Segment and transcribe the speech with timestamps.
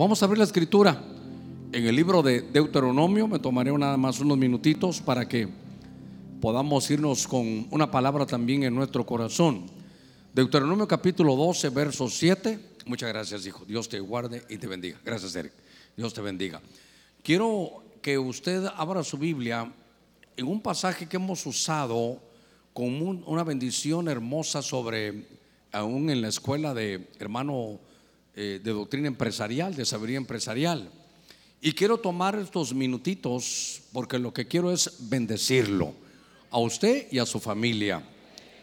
[0.00, 0.98] Vamos a abrir la escritura
[1.72, 3.28] en el libro de Deuteronomio.
[3.28, 5.46] Me tomaré nada más unos minutitos para que
[6.40, 9.66] podamos irnos con una palabra también en nuestro corazón.
[10.32, 12.58] Deuteronomio capítulo 12, verso 7.
[12.86, 13.66] Muchas gracias, hijo.
[13.66, 14.98] Dios te guarde y te bendiga.
[15.04, 15.52] Gracias, Eric.
[15.94, 16.62] Dios te bendiga.
[17.22, 19.70] Quiero que usted abra su Biblia
[20.34, 22.22] en un pasaje que hemos usado
[22.72, 25.26] con una bendición hermosa sobre,
[25.72, 27.80] aún en la escuela de hermano
[28.42, 30.90] eh, de doctrina empresarial, de sabiduría empresarial.
[31.60, 35.92] Y quiero tomar estos minutitos porque lo que quiero es bendecirlo
[36.50, 38.02] a usted y a su familia.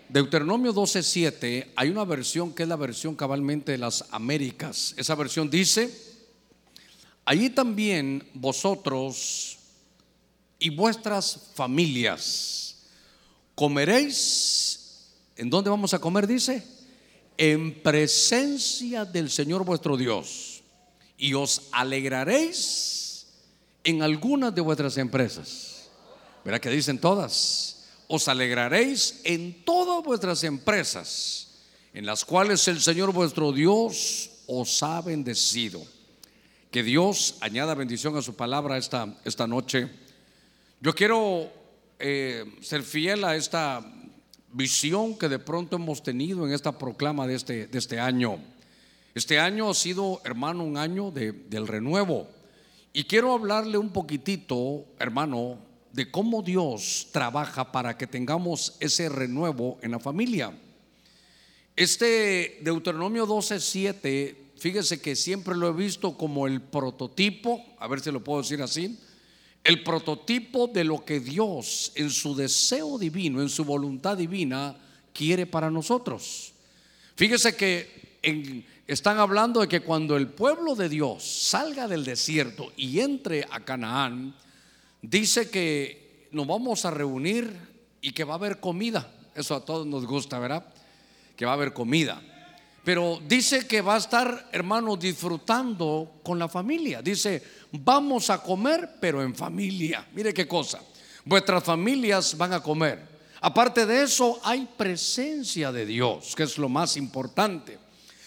[0.10, 4.96] Deuteronomio 12:7 hay una versión que es la versión cabalmente de las Américas.
[4.98, 5.94] Esa versión dice,
[7.24, 9.60] allí también vosotros
[10.58, 12.78] y vuestras familias
[13.54, 16.26] comeréis, ¿en dónde vamos a comer?
[16.26, 16.64] Dice,
[17.38, 20.64] en presencia del Señor vuestro Dios
[21.18, 23.28] y os alegraréis
[23.84, 25.90] en algunas de vuestras empresas.
[26.44, 31.48] Verá que dicen todas, os alegraréis en todas vuestras empresas
[31.94, 35.84] en las cuales el Señor vuestro Dios os ha bendecido.
[36.72, 39.90] Que Dios añada bendición a su palabra esta, esta noche.
[40.80, 41.52] Yo quiero
[41.98, 43.80] eh, ser fiel a esta
[44.52, 48.40] visión que de pronto hemos tenido en esta proclama de este, de este año.
[49.16, 52.28] Este año ha sido, hermano, un año de, del renuevo.
[52.94, 55.60] Y quiero hablarle un poquitito, hermano,
[55.92, 60.56] de cómo Dios trabaja para que tengamos ese renuevo en la familia.
[61.76, 68.12] Este Deuteronomio 12:7, fíjese que siempre lo he visto como el prototipo, a ver si
[68.12, 69.00] lo puedo decir así,
[69.68, 74.78] el prototipo de lo que Dios en su deseo divino, en su voluntad divina,
[75.12, 76.54] quiere para nosotros.
[77.18, 78.18] Fíjese que
[78.88, 83.60] están hablando de que cuando el pueblo de Dios salga del desierto y entre a
[83.60, 84.34] Canaán,
[85.02, 87.54] dice que nos vamos a reunir
[88.00, 89.12] y que va a haber comida.
[89.36, 90.66] Eso a todos nos gusta, ¿verdad?
[91.36, 92.22] Que va a haber comida.
[92.88, 97.02] Pero dice que va a estar, hermano, disfrutando con la familia.
[97.02, 97.44] Dice,
[97.74, 100.08] vamos a comer, pero en familia.
[100.14, 100.80] Mire qué cosa.
[101.26, 103.06] Vuestras familias van a comer.
[103.42, 107.78] Aparte de eso, hay presencia de Dios, que es lo más importante.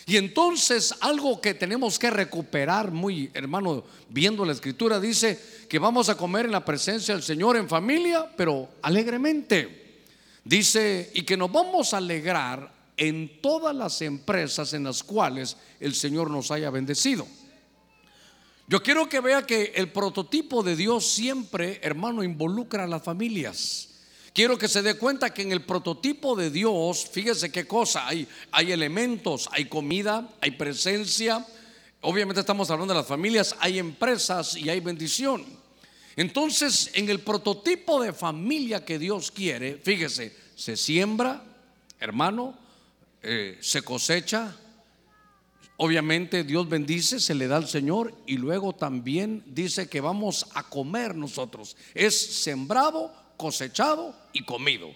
[0.04, 6.10] Y entonces algo que tenemos que recuperar muy, hermano, viendo la escritura, dice que vamos
[6.10, 10.02] a comer en la presencia del Señor en familia, pero alegremente.
[10.44, 15.94] Dice, y que nos vamos a alegrar en todas las empresas en las cuales el
[15.94, 17.26] Señor nos haya bendecido.
[18.68, 23.88] Yo quiero que vea que el prototipo de Dios siempre, hermano, involucra a las familias.
[24.34, 28.28] Quiero que se dé cuenta que en el prototipo de Dios, fíjese qué cosa, hay,
[28.52, 31.44] hay elementos, hay comida, hay presencia.
[32.02, 35.46] Obviamente estamos hablando de las familias, hay empresas y hay bendición.
[36.16, 41.42] Entonces, en el prototipo de familia que Dios quiere, fíjese, se siembra,
[41.98, 42.60] hermano,
[43.22, 44.56] eh, se cosecha,
[45.76, 50.62] obviamente Dios bendice, se le da al Señor y luego también dice que vamos a
[50.62, 51.76] comer nosotros.
[51.94, 54.88] Es sembrado, cosechado y comido.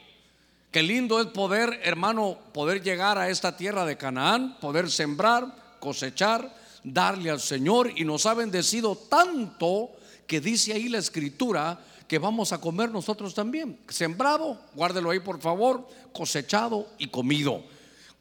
[0.71, 6.53] Qué lindo es poder, hermano, poder llegar a esta tierra de Canaán, poder sembrar, cosechar,
[6.83, 9.91] darle al Señor y nos ha bendecido tanto
[10.27, 13.79] que dice ahí la escritura que vamos a comer nosotros también.
[13.89, 17.65] Sembrado, guárdelo ahí por favor, cosechado y comido.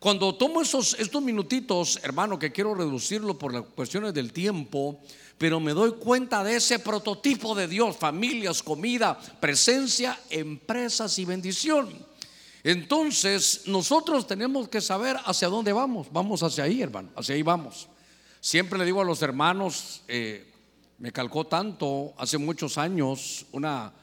[0.03, 4.99] Cuando tomo esos, estos minutitos, hermano, que quiero reducirlo por las cuestiones del tiempo,
[5.37, 11.87] pero me doy cuenta de ese prototipo de Dios, familias, comida, presencia, empresas y bendición.
[12.65, 16.07] Entonces, nosotros tenemos que saber hacia dónde vamos.
[16.11, 17.87] Vamos hacia ahí, hermano, hacia ahí vamos.
[18.41, 20.51] Siempre le digo a los hermanos, eh,
[20.97, 23.93] me calcó tanto hace muchos años una,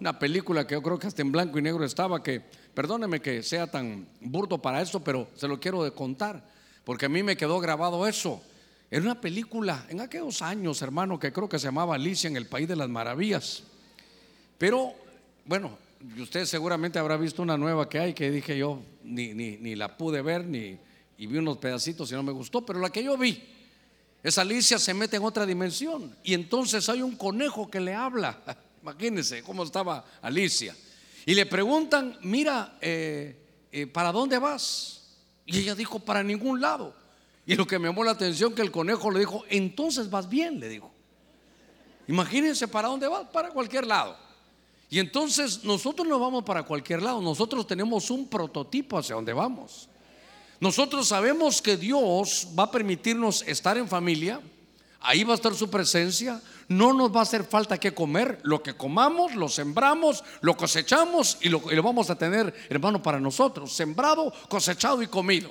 [0.00, 2.44] una película que yo creo que hasta en blanco y negro estaba, que
[2.76, 6.46] Perdóneme que sea tan burdo para eso, pero se lo quiero contar,
[6.84, 8.42] porque a mí me quedó grabado eso.
[8.90, 12.44] Era una película en aquellos años, hermano, que creo que se llamaba Alicia en el
[12.44, 13.62] País de las Maravillas.
[14.58, 14.92] Pero,
[15.46, 15.78] bueno,
[16.18, 19.96] usted seguramente habrá visto una nueva que hay que dije yo, ni, ni, ni la
[19.96, 20.78] pude ver, ni
[21.16, 23.42] y vi unos pedacitos y no me gustó, pero la que yo vi,
[24.22, 28.38] esa Alicia se mete en otra dimensión y entonces hay un conejo que le habla.
[28.82, 30.76] Imagínense cómo estaba Alicia.
[31.26, 33.36] Y le preguntan, mira, eh,
[33.72, 35.02] eh, ¿para dónde vas?
[35.44, 36.94] Y ella dijo, para ningún lado.
[37.44, 40.60] Y lo que me llamó la atención que el conejo le dijo, entonces vas bien,
[40.60, 40.92] le dijo.
[42.06, 44.16] Imagínense para dónde vas, para cualquier lado.
[44.88, 49.88] Y entonces nosotros no vamos para cualquier lado, nosotros tenemos un prototipo hacia dónde vamos.
[50.60, 54.40] Nosotros sabemos que Dios va a permitirnos estar en familia,
[55.06, 58.60] ahí va a estar su presencia, no nos va a hacer falta que comer, lo
[58.60, 64.32] que comamos, lo sembramos, lo cosechamos y lo, vamos a tener, hermano, para nosotros, sembrado,
[64.48, 65.50] cosechado y comido.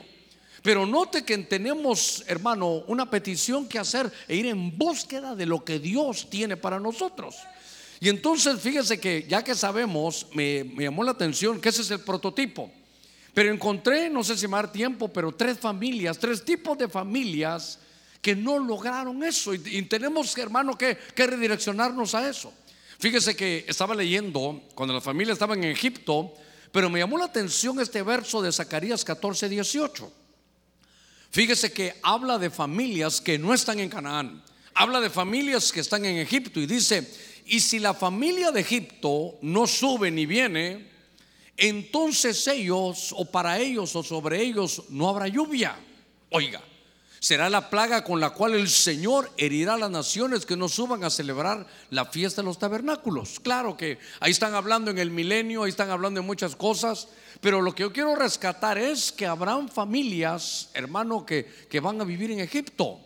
[0.62, 5.64] Pero note que tenemos, hermano, una petición que hacer e ir en búsqueda de lo
[5.64, 7.36] que Dios tiene para nosotros.
[8.02, 11.92] Y entonces fíjese que ya que sabemos, me, me llamó la atención que ese es
[11.92, 12.70] el prototipo.
[13.34, 17.80] Pero encontré, no sé si me da tiempo, pero tres familias, tres tipos de familias
[18.26, 19.54] que no lograron eso.
[19.54, 22.52] Y, tenemos, hermano, que, que redireccionarnos a eso.
[22.98, 26.34] Fíjese que estaba leyendo cuando la familia estaba en Egipto,
[26.72, 30.12] pero me llamó la atención este verso de Zacarías 14, 18.
[31.30, 34.44] Fíjese que habla de familias que no están en Canaán.
[34.74, 37.08] Habla de familias que están en Egipto y dice,
[37.46, 40.90] y si la familia de Egipto no sube ni viene,
[41.58, 45.78] entonces ellos o para ellos o sobre ellos no habrá lluvia.
[46.32, 46.64] Oiga,
[47.26, 51.04] será la plaga con la cual el Señor herirá a las naciones que no suban
[51.04, 53.40] a celebrar la fiesta de los tabernáculos.
[53.40, 57.08] Claro que ahí están hablando en el milenio, ahí están hablando de muchas cosas,
[57.42, 62.04] pero lo que yo quiero rescatar es que habrán familias, hermano, que, que van a
[62.04, 63.00] vivir en Egipto.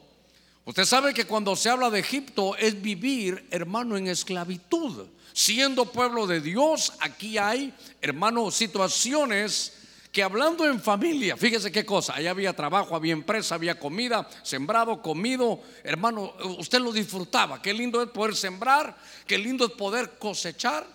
[0.66, 5.08] Usted sabe que cuando se habla de Egipto es vivir, hermano, en esclavitud.
[5.32, 9.79] Siendo pueblo de Dios, aquí hay, hermano, situaciones
[10.12, 15.02] que hablando en familia, fíjese qué cosa, allá había trabajo, había empresa, había comida, sembrado,
[15.02, 18.98] comido, hermano, usted lo disfrutaba, qué lindo es poder sembrar,
[19.28, 20.88] qué lindo es poder cosechar,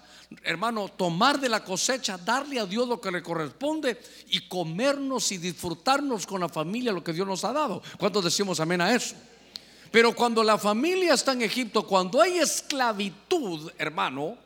[0.43, 4.01] hermano, tomar de la cosecha, darle a Dios lo que le corresponde
[4.31, 7.83] y comernos y disfrutarnos con la familia lo que Dios nos ha dado.
[7.99, 9.15] ¿Cuántos decimos amén a eso?
[9.93, 14.37] Pero cuando la familia está en Egipto, cuando hay esclavitud, hermano,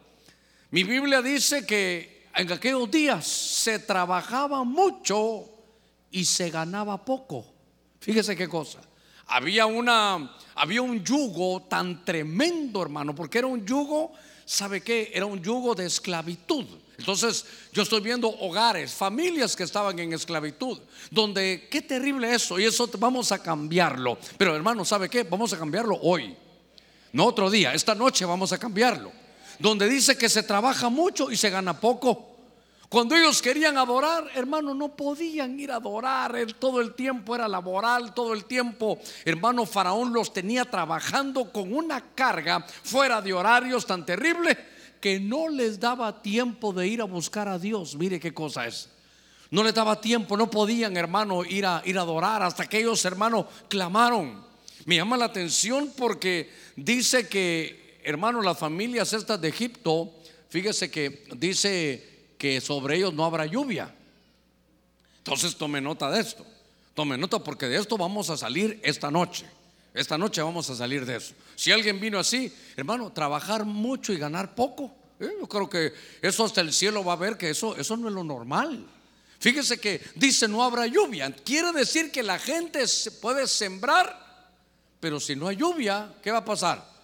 [0.70, 5.44] mi Biblia dice que en aquellos días se trabajaba mucho
[6.10, 7.44] y se ganaba poco.
[8.00, 8.80] Fíjese qué cosa.
[9.26, 14.12] Había una había un yugo tan tremendo, hermano, porque era un yugo,
[14.44, 15.10] ¿sabe qué?
[15.12, 16.64] Era un yugo de esclavitud.
[16.96, 20.78] Entonces, yo estoy viendo hogares, familias que estaban en esclavitud,
[21.10, 24.16] donde qué terrible eso, y eso vamos a cambiarlo.
[24.36, 25.24] Pero hermano, ¿sabe qué?
[25.24, 26.36] Vamos a cambiarlo hoy.
[27.12, 29.12] No otro día, esta noche vamos a cambiarlo
[29.58, 32.27] donde dice que se trabaja mucho y se gana poco.
[32.88, 36.34] Cuando ellos querían adorar, hermano, no podían ir a adorar.
[36.58, 42.00] todo el tiempo era laboral, todo el tiempo, hermano, Faraón los tenía trabajando con una
[42.14, 44.56] carga fuera de horarios tan terrible
[45.00, 47.94] que no les daba tiempo de ir a buscar a Dios.
[47.94, 48.88] Mire qué cosa es.
[49.50, 53.04] No les daba tiempo, no podían, hermano, ir a, ir a adorar hasta que ellos,
[53.04, 54.44] hermano, clamaron.
[54.86, 60.10] Me llama la atención porque dice que hermanos, las familias estas de Egipto,
[60.48, 63.94] fíjese que dice que sobre ellos no habrá lluvia.
[65.18, 66.46] Entonces tome nota de esto.
[66.94, 69.46] Tome nota porque de esto vamos a salir esta noche.
[69.92, 71.34] Esta noche vamos a salir de eso.
[71.56, 74.94] Si alguien vino así, hermano, trabajar mucho y ganar poco.
[75.18, 75.30] ¿eh?
[75.40, 75.92] Yo creo que
[76.22, 78.86] eso hasta el cielo va a ver que eso, eso no es lo normal.
[79.40, 81.30] Fíjese que dice no habrá lluvia.
[81.44, 82.84] Quiere decir que la gente
[83.20, 84.48] puede sembrar,
[85.00, 86.98] pero si no hay lluvia, ¿qué va a pasar?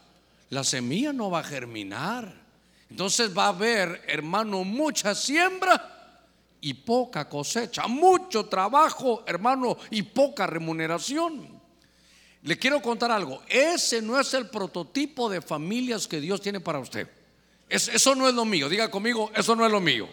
[0.55, 2.44] la semilla no va a germinar.
[2.91, 6.21] Entonces va a haber, hermano, mucha siembra
[6.61, 11.61] y poca cosecha, mucho trabajo, hermano, y poca remuneración.
[12.43, 16.79] Le quiero contar algo, ese no es el prototipo de familias que Dios tiene para
[16.79, 17.09] usted.
[17.69, 20.09] eso no es lo mío, diga conmigo, eso no es lo mío.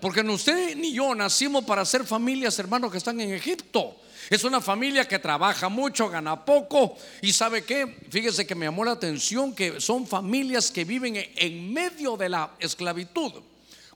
[0.00, 3.96] Porque ni usted ni yo nacimos para ser familias, hermanos, que están en Egipto.
[4.30, 6.96] Es una familia que trabaja mucho, gana poco.
[7.20, 11.72] Y sabe qué, fíjese que me llamó la atención que son familias que viven en
[11.72, 13.32] medio de la esclavitud.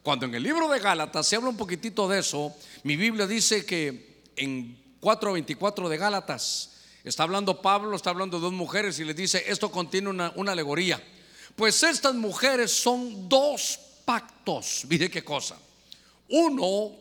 [0.03, 3.65] Cuando en el libro de Gálatas se habla un poquitito de eso, mi Biblia dice
[3.65, 6.71] que en 4.24 de Gálatas
[7.05, 10.53] está hablando Pablo, está hablando de dos mujeres y le dice, esto contiene una, una
[10.53, 11.03] alegoría.
[11.57, 14.85] Pues estas mujeres son dos pactos.
[14.89, 15.59] Mire qué cosa.
[16.29, 16.93] Uno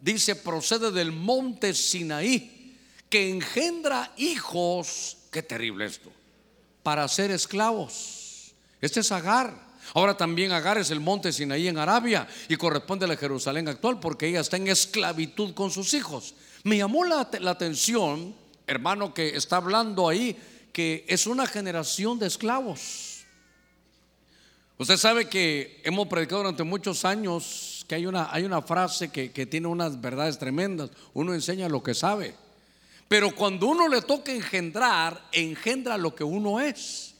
[0.00, 2.55] dice procede del monte Sinaí
[3.08, 6.10] que engendra hijos, qué terrible esto,
[6.82, 8.54] para ser esclavos.
[8.80, 9.66] Este es Agar.
[9.94, 14.00] Ahora también Agar es el monte Sinaí en Arabia y corresponde a la Jerusalén actual
[14.00, 16.34] porque ella está en esclavitud con sus hijos.
[16.64, 18.34] Me llamó la, la atención,
[18.66, 20.36] hermano, que está hablando ahí
[20.72, 23.24] que es una generación de esclavos.
[24.78, 29.32] Usted sabe que hemos predicado durante muchos años que hay una, hay una frase que,
[29.32, 30.90] que tiene unas verdades tremendas.
[31.14, 32.34] Uno enseña lo que sabe.
[33.08, 37.14] Pero cuando uno le toca engendrar, engendra lo que uno es.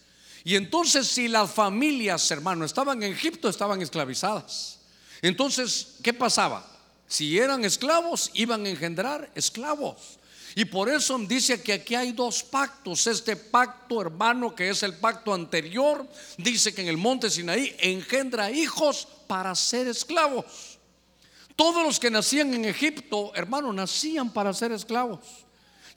[0.44, 4.78] Y entonces si las familias, hermano, estaban en Egipto, estaban esclavizadas.
[5.22, 6.66] Entonces, ¿qué pasaba?
[7.08, 10.18] Si eran esclavos, iban a engendrar esclavos.
[10.54, 13.06] Y por eso dice que aquí hay dos pactos.
[13.06, 18.50] Este pacto, hermano, que es el pacto anterior, dice que en el monte Sinaí engendra
[18.50, 20.78] hijos para ser esclavos.
[21.56, 25.45] Todos los que nacían en Egipto, hermano, nacían para ser esclavos.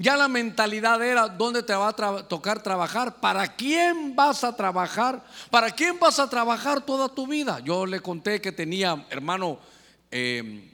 [0.02, 3.20] Ya la mentalidad era, ¿dónde te va a tocar trabajar?
[3.20, 5.22] ¿Para quién vas a trabajar?
[5.52, 7.60] ¿Para quién vas a trabajar toda tu vida?
[7.60, 9.60] Yo le conté que tenía, hermano,
[10.10, 10.72] eh,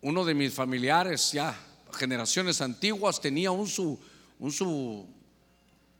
[0.00, 1.54] uno de mis familiares ya
[1.92, 3.98] generaciones antiguas tenía un su,
[4.38, 5.06] un su,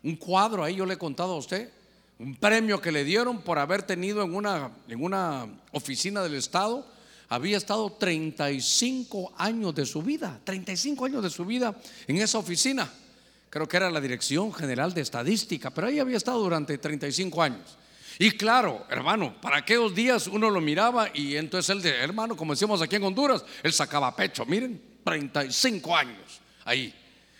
[0.02, 1.70] un cuadro ahí, yo le he contado a usted,
[2.18, 6.86] un premio que le dieron por haber tenido en una, en una oficina del Estado,
[7.34, 11.74] había estado 35 años de su vida, 35 años de su vida
[12.06, 12.92] en esa oficina.
[13.48, 17.78] Creo que era la Dirección General de Estadística, pero ahí había estado durante 35 años.
[18.18, 22.82] Y claro, hermano, para aquellos días uno lo miraba y entonces él hermano, como decíamos
[22.82, 26.94] aquí en Honduras, él sacaba pecho, miren, 35 años ahí.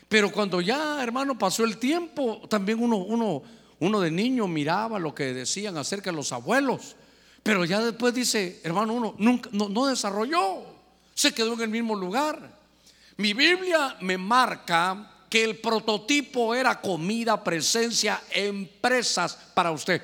[0.09, 3.43] Pero cuando ya, hermano, pasó el tiempo, también uno, uno,
[3.79, 6.97] uno de niño miraba lo que decían acerca de los abuelos.
[7.43, 10.65] Pero ya después dice, hermano, uno nunca, no, no desarrolló,
[11.15, 12.61] se quedó en el mismo lugar.
[13.17, 20.03] Mi Biblia me marca que el prototipo era comida, presencia, empresas para usted.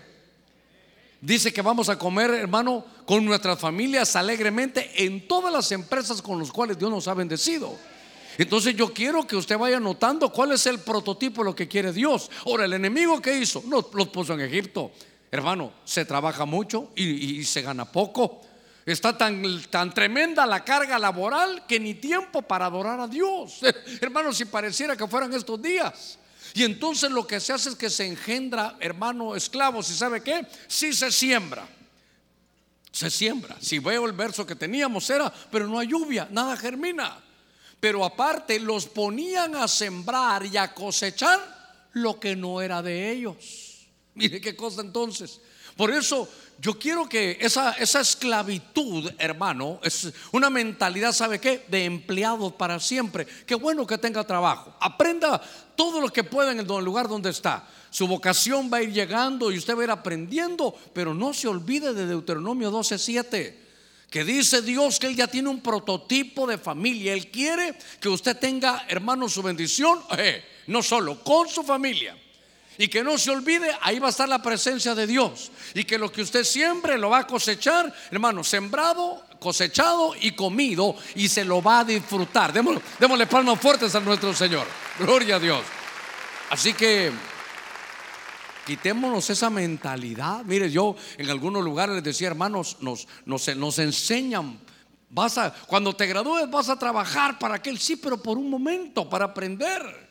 [1.21, 6.39] Dice que vamos a comer, hermano, con nuestras familias alegremente en todas las empresas con
[6.39, 7.77] las cuales Dios nos ha bendecido.
[8.39, 11.93] Entonces yo quiero que usted vaya notando cuál es el prototipo de lo que quiere
[11.93, 12.31] Dios.
[12.47, 14.93] Ahora, el enemigo que hizo, no los puso en Egipto.
[15.31, 18.43] Hermano, se trabaja mucho y, se gana poco.
[18.87, 23.61] Está tan, tan tremenda la carga laboral que ni tiempo para adorar a Dios.
[24.01, 26.19] Hermano, si pareciera que fueran estos días.
[26.55, 29.91] Y entonces lo que se hace es que se engendra, hermano, esclavos.
[29.91, 30.47] ¿Y sabe qué?
[30.67, 31.69] Si se siembra.
[32.91, 33.57] Se siembra.
[33.61, 37.19] Si veo el verso que teníamos era, pero no hay lluvia, nada germina.
[37.79, 41.39] Pero aparte los ponían a sembrar y a cosechar
[41.93, 43.78] lo que no era de ellos.
[44.19, 45.41] Mire qué cosa entonces.
[45.77, 46.29] Por eso
[46.61, 51.65] yo quiero que esa, esa esclavitud, hermano, es una mentalidad, ¿sabe qué?
[51.69, 53.29] De empleado para siempre.
[53.47, 54.75] Qué bueno que tenga trabajo.
[54.81, 55.41] Aprenda
[55.77, 57.69] todo lo que pueda en el lugar donde está.
[57.91, 61.47] Su vocación va a ir llegando y usted va a ir aprendiendo, pero no se
[61.47, 63.55] olvide de Deuteronomio 12:7,
[64.11, 67.13] que dice Dios que Él ya tiene un prototipo de familia.
[67.13, 72.17] Él quiere que usted tenga, hermano, su bendición, eh, no solo con su familia
[72.79, 75.51] y que no se olvide, ahí va a estar la presencia de Dios.
[75.75, 80.95] Y que lo que usted siempre lo va a cosechar, hermano, sembrado, cosechado y comido,
[81.17, 82.53] y se lo va a disfrutar.
[82.53, 84.65] Démosle, démosle palmas fuertes a nuestro Señor.
[85.01, 85.61] Gloria a Dios.
[86.51, 87.11] Así que
[88.65, 90.45] quitémonos esa mentalidad.
[90.45, 94.61] Mire, yo en algunos lugares les decía, hermanos, nos, nos, nos enseñan.
[95.11, 99.09] Vas a, cuando te gradúes vas a trabajar para aquel sí, pero por un momento,
[99.09, 100.08] para aprender.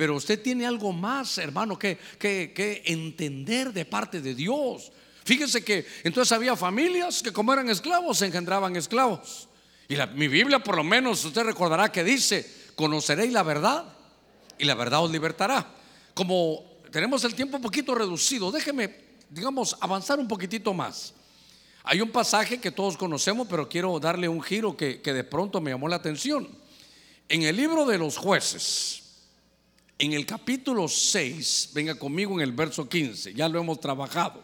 [0.00, 4.90] Pero usted tiene algo más, hermano, que, que, entender de parte de Dios.
[5.26, 9.46] Fíjese que entonces había familias que como eran esclavos, engendraban esclavos.
[9.90, 13.92] Y mi Biblia por lo menos usted recordará que dice, conoceréis la verdad
[14.56, 15.70] y la verdad os libertará.
[16.14, 18.96] Como tenemos el tiempo un poquito reducido, déjeme,
[19.28, 21.12] digamos, avanzar un poquitito más.
[21.84, 25.60] Hay un pasaje que todos conocemos, pero quiero darle un giro que, que de pronto
[25.60, 26.48] me llamó la atención.
[27.28, 29.09] En el libro de los jueces,
[30.00, 34.42] en el capítulo 6, venga conmigo en el verso 15, ya lo hemos trabajado.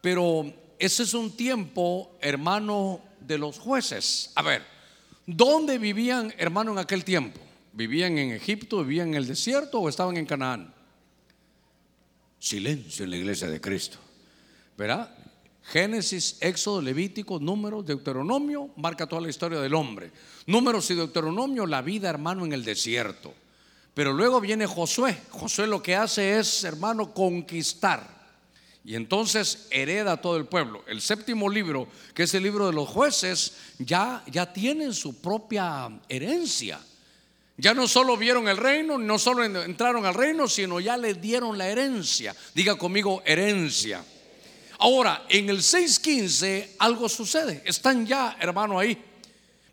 [0.00, 4.30] Pero ese es un tiempo, hermano, de los jueces.
[4.36, 4.62] A ver,
[5.26, 7.40] ¿dónde vivían, hermano, en aquel tiempo?
[7.72, 10.72] ¿Vivían en Egipto, vivían en el desierto o estaban en Canaán?
[12.38, 13.98] Silencio en la iglesia de Cristo.
[14.78, 15.12] ¿Verdad?
[15.64, 20.12] Génesis, Éxodo, Levítico, Números, Deuteronomio, marca toda la historia del hombre.
[20.46, 23.34] Números y Deuteronomio, la vida, hermano, en el desierto.
[23.94, 25.16] Pero luego viene Josué.
[25.30, 28.12] Josué lo que hace es, hermano, conquistar.
[28.84, 30.84] Y entonces hereda todo el pueblo.
[30.86, 35.88] El séptimo libro, que es el libro de los jueces, ya, ya tienen su propia
[36.08, 36.80] herencia.
[37.56, 41.56] Ya no solo vieron el reino, no solo entraron al reino, sino ya le dieron
[41.56, 42.34] la herencia.
[42.52, 44.04] Diga conmigo, herencia.
[44.80, 47.62] Ahora, en el 6.15 algo sucede.
[47.64, 49.02] Están ya, hermano, ahí.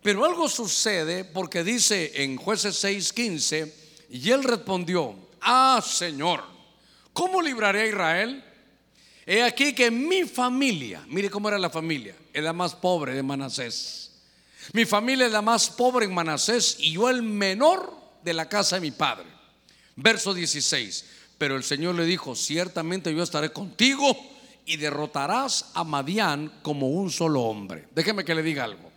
[0.00, 3.81] Pero algo sucede porque dice en jueces 6.15
[4.12, 6.44] y él respondió, ah Señor,
[7.14, 8.44] ¿cómo libraré a Israel?
[9.24, 13.22] He aquí que mi familia, mire cómo era la familia, es la más pobre de
[13.22, 14.12] Manasés.
[14.74, 17.90] Mi familia es la más pobre en Manasés y yo el menor
[18.22, 19.26] de la casa de mi padre.
[19.96, 21.06] Verso 16.
[21.38, 24.14] Pero el Señor le dijo, ciertamente yo estaré contigo
[24.66, 27.88] y derrotarás a Madián como un solo hombre.
[27.94, 28.91] Déjeme que le diga algo.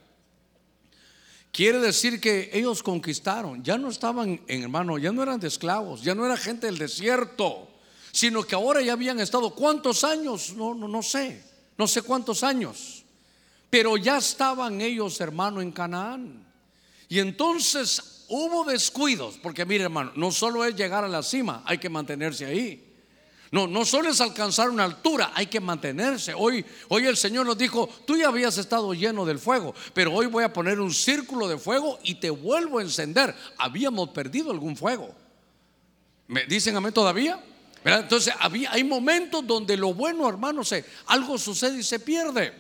[1.55, 6.01] Quiere decir que ellos conquistaron, ya no estaban, en, hermano, ya no eran de esclavos,
[6.01, 7.69] ya no era gente del desierto,
[8.11, 9.51] sino que ahora ya habían estado.
[9.51, 11.41] Cuántos años, no, no, no sé,
[11.77, 13.05] no sé cuántos años,
[13.69, 16.45] pero ya estaban ellos, hermano, en Canaán.
[17.07, 21.77] Y entonces hubo descuidos, porque mire, hermano, no solo es llegar a la cima, hay
[21.77, 22.84] que mantenerse ahí.
[23.51, 26.33] No, no solo es alcanzar una altura, hay que mantenerse.
[26.33, 30.25] Hoy, hoy el Señor nos dijo, tú ya habías estado lleno del fuego, pero hoy
[30.25, 33.35] voy a poner un círculo de fuego y te vuelvo a encender.
[33.57, 35.13] Habíamos perdido algún fuego.
[36.27, 37.43] ¿Me dicen a mí todavía?
[37.83, 42.51] Entonces había, hay momentos donde lo bueno, hermano, se, algo sucede y se pierde.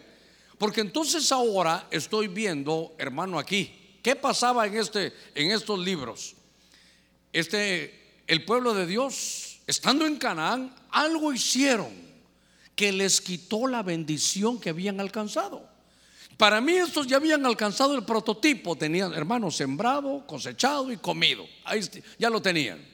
[0.57, 6.35] Porque entonces ahora estoy viendo, hermano, aquí, ¿qué pasaba en, este, en estos libros?
[7.33, 12.05] Este, el pueblo de Dios estando en Canaán, algo hicieron
[12.75, 15.67] que les quitó la bendición que habían alcanzado.
[16.37, 21.47] Para mí estos ya habían alcanzado el prototipo, tenían hermanos sembrado, cosechado y comido.
[21.63, 21.79] Ahí
[22.19, 22.85] ya lo tenían.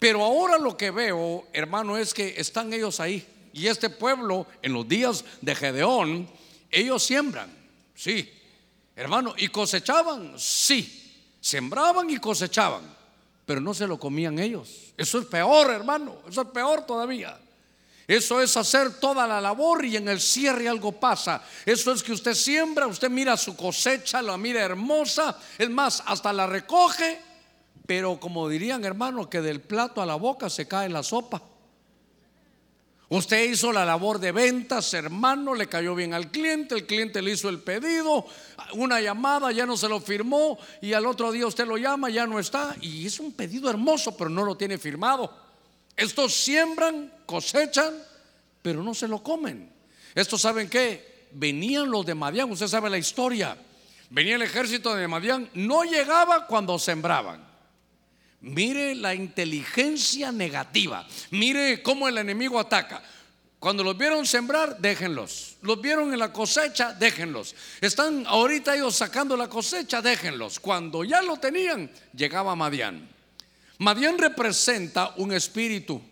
[0.00, 3.24] Pero ahora lo que veo, hermano, es que están ellos ahí.
[3.52, 6.28] Y este pueblo, en los días de Gedeón,
[6.70, 7.48] ellos siembran,
[7.94, 8.28] sí,
[8.96, 11.00] hermano, y cosechaban, sí.
[11.40, 12.93] Sembraban y cosechaban
[13.46, 14.92] pero no se lo comían ellos.
[14.96, 17.38] Eso es peor, hermano, eso es peor todavía.
[18.06, 21.42] Eso es hacer toda la labor y en el cierre algo pasa.
[21.64, 26.32] Eso es que usted siembra, usted mira su cosecha, la mira hermosa, es más, hasta
[26.32, 27.18] la recoge,
[27.86, 31.40] pero como dirían hermano, que del plato a la boca se cae la sopa.
[33.14, 37.30] Usted hizo la labor de ventas, hermano, le cayó bien al cliente, el cliente le
[37.30, 38.26] hizo el pedido,
[38.72, 42.26] una llamada, ya no se lo firmó y al otro día usted lo llama, ya
[42.26, 45.32] no está y es un pedido hermoso, pero no lo tiene firmado.
[45.96, 47.94] Estos siembran, cosechan,
[48.60, 49.72] pero no se lo comen.
[50.12, 53.56] Estos saben qué, venían los de Madián, usted sabe la historia.
[54.10, 57.53] Venía el ejército de Madián, no llegaba cuando sembraban.
[58.44, 61.06] Mire la inteligencia negativa.
[61.30, 63.02] Mire cómo el enemigo ataca.
[63.58, 65.56] Cuando los vieron sembrar, déjenlos.
[65.62, 67.54] Los vieron en la cosecha, déjenlos.
[67.80, 70.60] Están ahorita ellos sacando la cosecha, déjenlos.
[70.60, 73.08] Cuando ya lo tenían, llegaba Madián.
[73.78, 76.02] Madián representa un espíritu.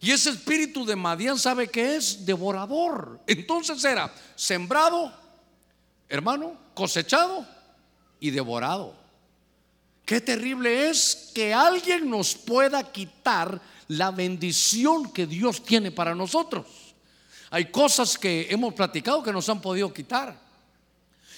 [0.00, 3.20] Y ese espíritu de Madián sabe que es devorador.
[3.26, 5.12] Entonces era sembrado,
[6.08, 7.46] hermano, cosechado
[8.20, 9.01] y devorado.
[10.12, 16.66] Qué terrible es que alguien nos pueda quitar la bendición que Dios tiene para nosotros.
[17.48, 20.38] Hay cosas que hemos platicado que nos han podido quitar.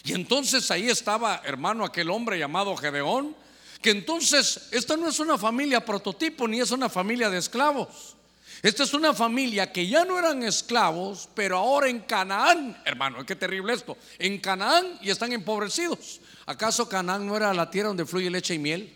[0.02, 3.36] Y entonces ahí estaba, hermano, aquel hombre llamado Gedeón,
[3.80, 8.16] que entonces esta no es una familia prototipo ni es una familia de esclavos.
[8.60, 13.36] Esta es una familia que ya no eran esclavos, pero ahora en Canaán, hermano, qué
[13.36, 16.18] terrible esto, en Canaán y están empobrecidos.
[16.46, 18.92] ¿Acaso Canaán no era la tierra donde fluye leche y miel?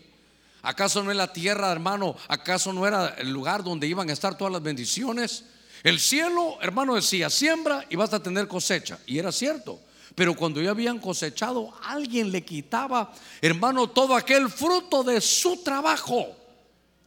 [0.61, 2.15] ¿Acaso no es la tierra, hermano?
[2.27, 5.45] ¿Acaso no era el lugar donde iban a estar todas las bendiciones?
[5.83, 8.99] El cielo, hermano, decía, siembra y vas a tener cosecha.
[9.05, 9.79] Y era cierto.
[10.15, 16.35] Pero cuando ya habían cosechado, alguien le quitaba, hermano, todo aquel fruto de su trabajo.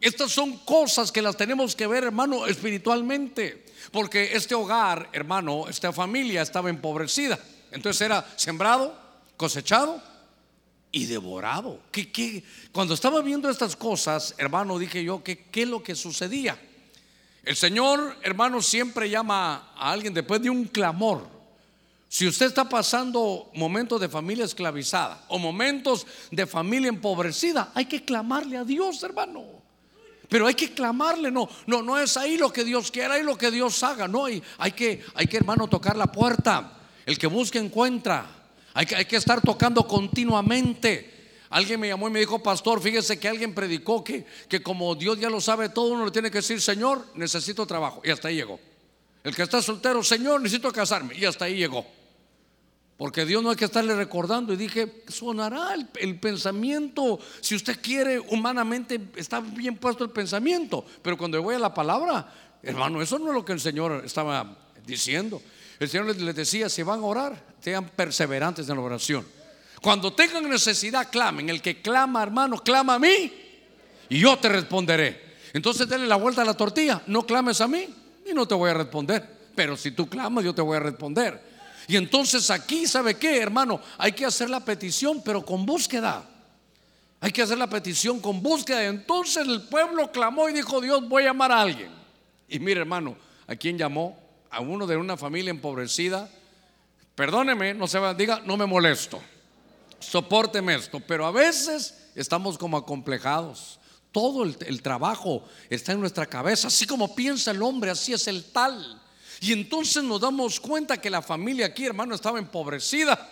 [0.01, 3.67] Estas son cosas que las tenemos que ver, hermano, espiritualmente.
[3.93, 7.39] Porque este hogar, hermano, esta familia estaba empobrecida.
[7.71, 8.99] Entonces era sembrado,
[9.37, 10.12] cosechado
[10.93, 11.81] y devorado.
[11.91, 16.61] ¿Qué, Cuando estaba viendo estas cosas, hermano, dije yo, ¿qué, ¿qué es lo que sucedía?
[17.43, 21.27] El Señor, hermano, siempre llama a alguien después de un clamor.
[22.09, 28.05] Si usted está pasando momentos de familia esclavizada o momentos de familia empobrecida, hay que
[28.05, 29.43] clamarle a Dios, hermano.
[30.29, 33.37] Pero hay que clamarle, no, no, no es ahí lo que Dios quiera, ahí lo
[33.37, 36.79] que Dios haga, no, hay, hay que, hay que, hermano, tocar la puerta.
[37.05, 38.42] El que busca encuentra.
[38.75, 41.11] Hay que, estar tocando continuamente.
[41.51, 45.21] Alguien me llamó y me dijo, pastor, fíjese que alguien predicó que, que como Dios
[45.21, 48.01] ya lo sabe todo, uno le tiene que decir, Señor, necesito trabajo.
[48.05, 48.59] Y hasta ahí llegó.
[49.23, 51.15] El que está soltero, Señor, necesito casarme.
[51.15, 51.87] Y hasta ahí llegó.
[52.97, 54.55] Porque Dios no hay que estarle recordando.
[54.55, 57.19] Y dije, sonará el, el, pensamiento.
[57.43, 60.85] Si usted quiere, humanamente está bien puesto el pensamiento.
[61.03, 62.33] Pero cuando voy a la palabra,
[62.63, 64.57] hermano, eso no es lo que el Señor estaba
[64.87, 65.43] diciendo.
[65.79, 69.27] El Señor les decía, si van a orar, sean perseverantes en la oración.
[69.81, 71.49] Cuando tengan necesidad, clamen.
[71.51, 73.33] El que clama, hermano, clama a mí
[74.09, 75.33] y yo te responderé.
[75.53, 77.03] Entonces denle la vuelta a la tortilla.
[77.07, 77.89] No clames a mí
[78.25, 79.29] y no te voy a responder.
[79.55, 81.43] Pero si tú clamas, yo te voy a responder.
[81.89, 83.81] Y entonces aquí, ¿sabe qué, hermano?
[83.99, 86.29] Hay que hacer la petición, pero con búsqueda.
[87.21, 88.85] Hay que hacer la petición con búsqueda.
[88.85, 91.91] Entonces el pueblo clamó y dijo, Dios, voy a llamar a alguien.
[92.49, 93.17] Y mire, hermano,
[93.47, 94.22] ¿a quién llamó?
[94.53, 96.31] A uno de una familia empobrecida,
[97.15, 99.21] perdóneme, no se va, diga, no me molesto.
[99.99, 103.81] Sopórteme esto, pero a veces estamos como acomplejados.
[104.13, 108.45] Todo el, trabajo está en nuestra cabeza, así como piensa el hombre, así es el
[108.53, 109.01] tal.
[109.41, 113.31] Y entonces nos damos cuenta que la familia aquí, hermano, estaba empobrecida.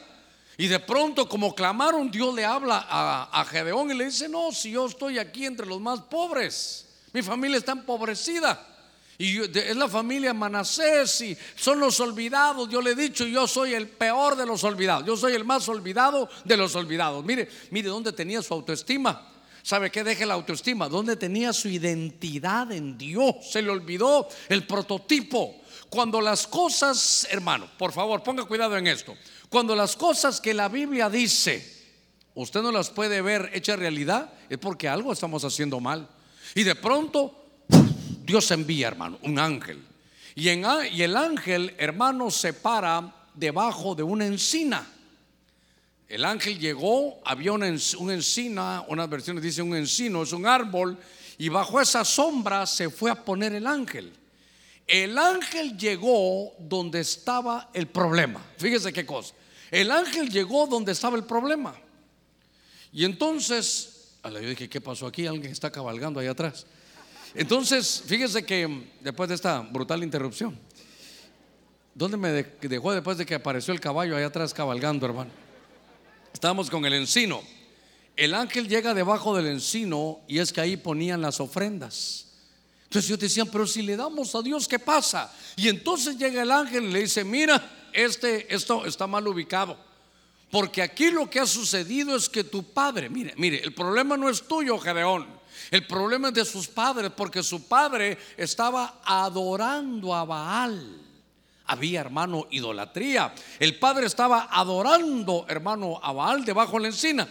[0.56, 4.52] Y de pronto, como clamaron, Dios le habla a, a Gedeón y le dice, no,
[4.52, 8.69] si yo estoy aquí entre los más pobres, mi familia está empobrecida.
[9.20, 12.70] Y es la familia Manasés y son los olvidados.
[12.70, 15.04] Yo le he dicho, yo soy el peor de los olvidados.
[15.04, 17.22] Yo soy el más olvidado de los olvidados.
[17.22, 19.30] Mire, mire dónde tenía su autoestima.
[19.62, 20.02] ¿Sabe qué?
[20.02, 20.88] Deje la autoestima.
[20.88, 23.34] ¿Dónde tenía su identidad en Dios?
[23.52, 25.54] Se le olvidó el prototipo.
[25.90, 29.14] Cuando las cosas, hermano, por favor, ponga cuidado en esto.
[29.50, 31.84] Cuando las cosas que la Biblia dice,
[32.36, 36.08] usted no las puede ver hecha realidad, es porque algo estamos haciendo mal.
[36.54, 37.39] Y de pronto
[38.30, 39.82] Dios envía, hermano, un ángel.
[40.36, 44.86] Y, el ángel, hermano, se para debajo de una encina.
[46.08, 50.96] El ángel llegó, había una, encina, unas versiones dicen un encino, es un árbol,
[51.38, 54.12] y bajo esa sombra se fue a poner el ángel.
[54.86, 58.40] El ángel llegó donde estaba el problema.
[58.58, 59.34] Fíjese qué cosa.
[59.72, 61.74] El ángel llegó donde estaba el problema.
[62.92, 65.26] Y entonces, yo dije, ¿qué pasó aquí?
[65.26, 66.64] Alguien está cabalgando ahí atrás.
[67.34, 70.58] Entonces, fíjese que después de esta brutal interrupción,
[71.94, 75.30] ¿dónde me dejó después de que apareció el caballo allá atrás cabalgando, hermano?
[76.32, 77.42] Estábamos con el encino.
[78.16, 82.26] El ángel llega debajo del encino y es que ahí ponían las ofrendas.
[82.84, 85.32] Entonces yo decía, pero si le damos a Dios, ¿qué pasa?
[85.56, 89.78] Y entonces llega el ángel y le dice, mira, este, esto está mal ubicado.
[90.50, 94.28] Porque aquí lo que ha sucedido es que tu padre, mire, mire, el problema no
[94.28, 95.39] es tuyo, Gedeón.
[95.70, 100.98] El problema es de sus padres porque su padre estaba adorando a Baal.
[101.66, 103.32] Había, hermano, idolatría.
[103.58, 107.28] El padre estaba adorando, hermano, a Baal debajo de la encina.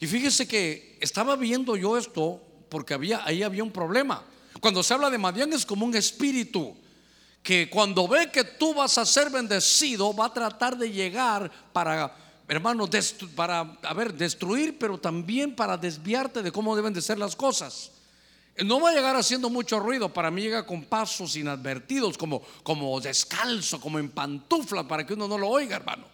[0.00, 4.24] Y fíjese que estaba viendo yo esto porque había, ahí había un problema.
[4.60, 6.76] Cuando se habla de Madián es como un espíritu
[7.42, 12.14] que cuando ve que tú vas a ser bendecido va a tratar de llegar para
[12.48, 12.88] hermano,
[13.34, 17.92] para, a destruir, pero también para desviarte de cómo deben de ser las cosas.
[18.64, 23.00] No va a llegar haciendo mucho ruido, para mí llega con pasos inadvertidos, como, como
[23.00, 26.06] descalzo, como en pantufla, para que uno no lo oiga, hermano.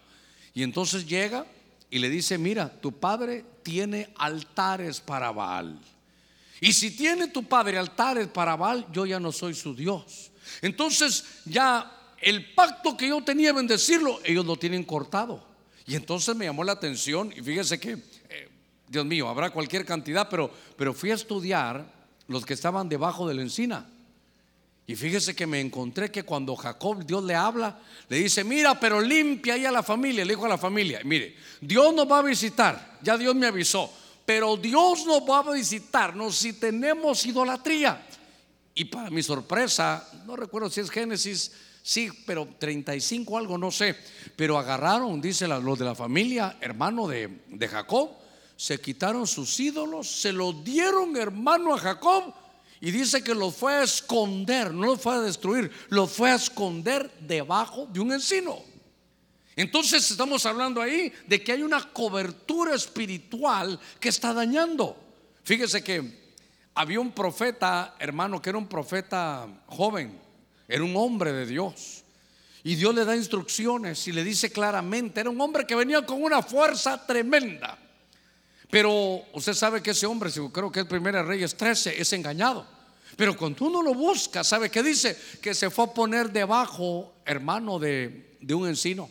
[0.53, 1.45] Y entonces llega
[1.89, 5.79] y le dice, mira, tu padre tiene altares para Baal.
[6.61, 10.31] Y si tiene tu padre altares para Baal, yo ya no soy su Dios.
[10.61, 15.54] Entonces ya el pacto que yo tenía en bendecirlo, ellos lo tienen cortado.
[15.85, 17.91] Y entonces me llamó la atención y fíjese que,
[18.29, 18.49] eh,
[18.87, 21.85] Dios mío, habrá cualquier cantidad, pero, pero fui a estudiar
[22.27, 23.87] los que estaban debajo de la encina.
[24.87, 29.01] Y fíjese que me encontré que cuando Jacob, Dios le habla, le dice, mira, pero
[29.01, 32.21] limpia ahí a la familia, le dijo a la familia, mire, Dios nos va a
[32.21, 33.91] visitar, ya Dios me avisó,
[34.25, 38.05] pero Dios nos va a visitarnos si tenemos idolatría.
[38.75, 41.51] Y para mi sorpresa, no recuerdo si es Génesis
[41.87, 43.95] Sí, pero 35 algo, no sé.
[44.35, 48.09] Pero agarraron, dice los de la familia, hermano de, de Jacob,
[48.55, 52.33] se quitaron sus ídolos, se los dieron hermano a Jacob
[52.81, 56.35] y dice que los fue a esconder, no los fue a destruir, los fue a
[56.35, 58.63] esconder debajo de un encino.
[59.55, 64.97] Entonces estamos hablando ahí de que hay una cobertura espiritual que está dañando.
[65.43, 66.33] Fíjese que
[66.73, 70.24] había un profeta, hermano, que era un profeta joven,
[70.67, 72.03] era un hombre de Dios.
[72.63, 76.23] Y Dios le da instrucciones y le dice claramente, era un hombre que venía con
[76.23, 77.77] una fuerza tremenda.
[78.69, 82.65] Pero usted sabe que ese hombre, creo que es Primera Reyes 13, es engañado.
[83.15, 85.15] Pero cuando uno lo busca, ¿sabe qué dice?
[85.41, 89.09] Que se fue a poner debajo, hermano, de, de un encino.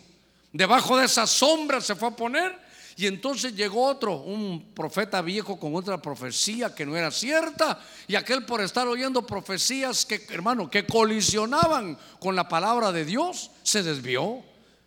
[0.52, 2.63] Debajo de esa sombra se fue a poner
[2.96, 7.80] y entonces llegó otro, un profeta viejo con otra profecía que no era cierta.
[8.06, 13.50] Y aquel por estar oyendo profecías que, hermano, que colisionaban con la palabra de Dios,
[13.62, 14.42] se desvió.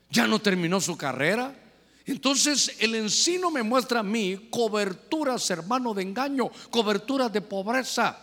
[0.10, 1.54] Ya no terminó su carrera.
[2.06, 8.17] Entonces el encino me muestra a mí coberturas, hermano, de engaño, coberturas de pobreza.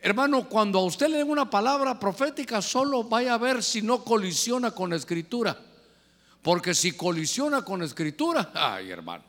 [0.00, 4.04] Hermano, cuando a usted le den una palabra profética, solo vaya a ver si no
[4.04, 5.58] colisiona con la escritura.
[6.42, 9.24] Porque si colisiona con escritura, ay hermano,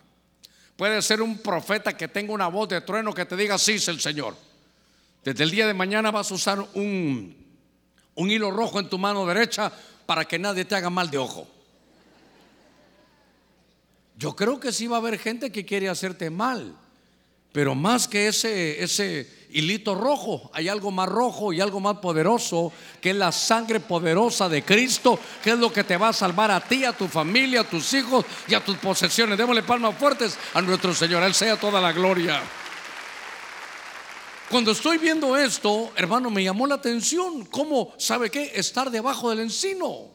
[0.76, 3.88] puede ser un profeta que tenga una voz de trueno que te diga, sí es
[3.88, 4.36] el Señor.
[5.24, 7.36] Desde el día de mañana vas a usar un,
[8.16, 9.72] un hilo rojo en tu mano derecha
[10.06, 11.48] para que nadie te haga mal de ojo.
[14.18, 16.76] Yo creo que sí va a haber gente que quiere hacerte mal,
[17.52, 22.72] Pero más que ese, ese hilito rojo, hay algo más rojo y algo más poderoso,
[23.02, 26.52] que es la sangre poderosa de Cristo, que es lo que te va a salvar
[26.52, 29.38] a ti, a tu familia, a tus hijos y a tus posesiones.
[29.38, 32.42] Démosle palmas fuertes a nuestro Señor, Él sea toda la gloria.
[34.50, 38.52] Cuando estoy viendo esto, hermano, me llamó la atención cómo, ¿sabe qué?
[38.56, 40.08] Estar debajo del encino.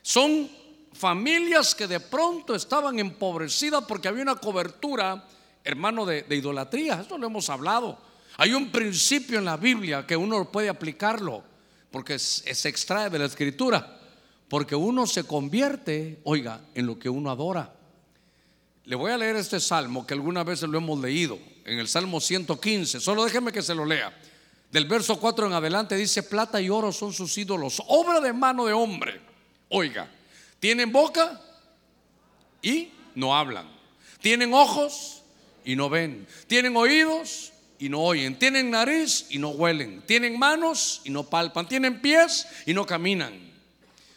[0.00, 0.50] Son
[0.94, 5.26] familias que de pronto estaban empobrecidas porque había una cobertura,
[5.64, 7.00] hermano, de, idolatría.
[7.00, 7.98] Esto lo hemos hablado.
[8.36, 11.42] Hay un principio en la Biblia que uno puede aplicarlo
[11.90, 13.98] porque se extrae de la escritura.
[14.48, 17.72] Porque uno se convierte, oiga, en lo que uno adora.
[18.84, 22.20] Le voy a leer este salmo que algunas veces lo hemos leído en el Salmo
[22.20, 23.00] 115.
[23.00, 24.12] Solo déjeme que se lo lea.
[24.70, 28.66] Del verso 4 en adelante dice, plata y oro son sus ídolos, obra de mano
[28.66, 29.20] de hombre.
[29.68, 30.10] Oiga,
[30.58, 31.40] tienen boca
[32.60, 33.68] y no hablan.
[34.20, 35.21] Tienen ojos
[35.64, 36.26] y no ven.
[36.46, 38.38] Tienen oídos y no oyen.
[38.38, 40.02] Tienen nariz y no huelen.
[40.06, 41.68] Tienen manos y no palpan.
[41.68, 43.32] Tienen pies y no caminan.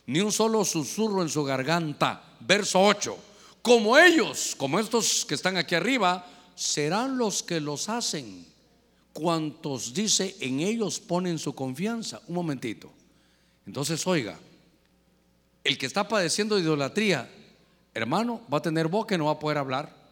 [0.08, 2.23] Ni un solo susurro en su garganta.
[2.39, 3.17] Verso 8.
[3.62, 8.45] Como ellos, como estos que están aquí arriba, serán los que los hacen.
[9.13, 12.21] Cuantos dice en ellos ponen su confianza.
[12.27, 12.91] Un momentito.
[13.65, 14.38] Entonces, oiga,
[15.63, 17.27] el que está padeciendo de idolatría,
[17.95, 20.05] hermano, va a tener boca y no va a poder hablar,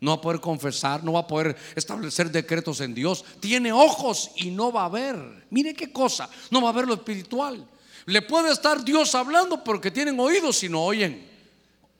[0.00, 3.24] no va a poder confesar, no va a poder establecer decretos en Dios.
[3.40, 5.46] Tiene ojos y no va a ver.
[5.50, 7.66] Mire qué cosa, no va a ver lo espiritual.
[8.06, 11.28] Le puede estar Dios hablando porque tienen oídos y no oyen.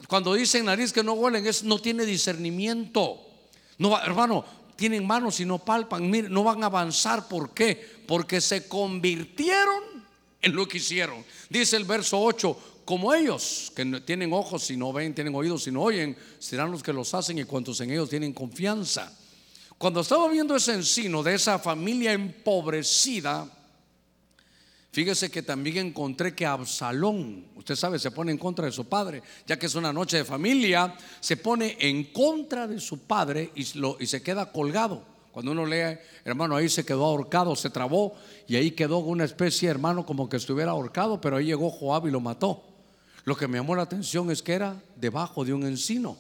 [0.07, 3.21] Cuando dicen nariz que no huelen, es no tiene discernimiento.
[3.79, 4.45] No, hermano,
[4.77, 7.27] tienen manos y no palpan, Miren, no van a avanzar.
[7.27, 7.99] ¿Por qué?
[8.07, 9.83] Porque se convirtieron
[10.41, 11.25] en lo que hicieron.
[11.51, 15.71] Dice el verso 8, como ellos, que tienen ojos y no ven, tienen oídos y
[15.71, 19.13] no oyen, serán los que los hacen y cuantos en ellos tienen confianza.
[19.77, 23.47] Cuando estaba viendo ese encino de esa familia empobrecida,
[24.91, 29.23] Fíjese que también encontré que Absalón, usted sabe, se pone en contra de su padre,
[29.47, 33.67] ya que es una noche de familia, se pone en contra de su padre y,
[34.01, 35.05] y se queda colgado.
[35.31, 38.15] Cuando uno lee, hermano, ahí se quedó ahorcado, se trabó
[38.47, 42.11] y ahí quedó una especie, hermano, como que estuviera ahorcado, pero ahí llegó Joab y
[42.11, 42.68] lo mató.
[43.29, 46.17] Lo que me llamó la atención es que era debajo de un encino.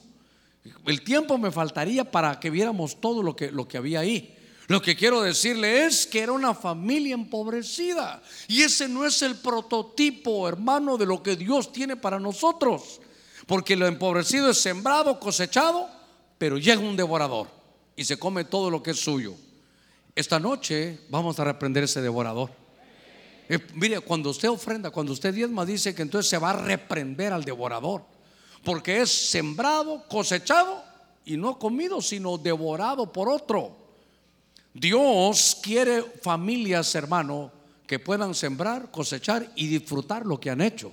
[0.84, 4.36] El tiempo me faltaría para que viéramos todo lo que, lo que había ahí.
[4.66, 8.22] Lo que quiero decirle es que era una familia empobrecida.
[8.46, 13.00] Y ese no es el prototipo, hermano, de lo que Dios tiene para nosotros.
[13.46, 15.88] Porque lo empobrecido es sembrado, cosechado,
[16.36, 17.48] pero llega un devorador
[17.96, 19.32] y se come todo lo que es suyo.
[20.14, 22.67] Esta noche vamos a reprender ese devorador.
[23.48, 27.32] Eh, mire, cuando usted ofrenda, cuando usted diezma, dice que entonces se va a reprender
[27.32, 28.04] al devorador.
[28.64, 30.82] Porque es sembrado, cosechado
[31.24, 33.76] y no comido, sino devorado por otro.
[34.74, 37.50] Dios quiere familias, hermano,
[37.86, 40.92] que puedan sembrar, cosechar y disfrutar lo que han hecho.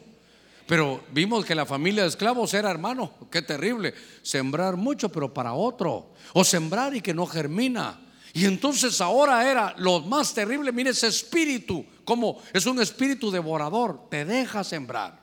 [0.65, 5.53] Pero vimos que la familia de esclavos era, hermano, qué terrible, sembrar mucho pero para
[5.53, 7.99] otro, o sembrar y que no germina.
[8.35, 14.09] Y entonces ahora era lo más terrible, mire ese espíritu, como es un espíritu devorador,
[14.09, 15.17] te deja sembrar,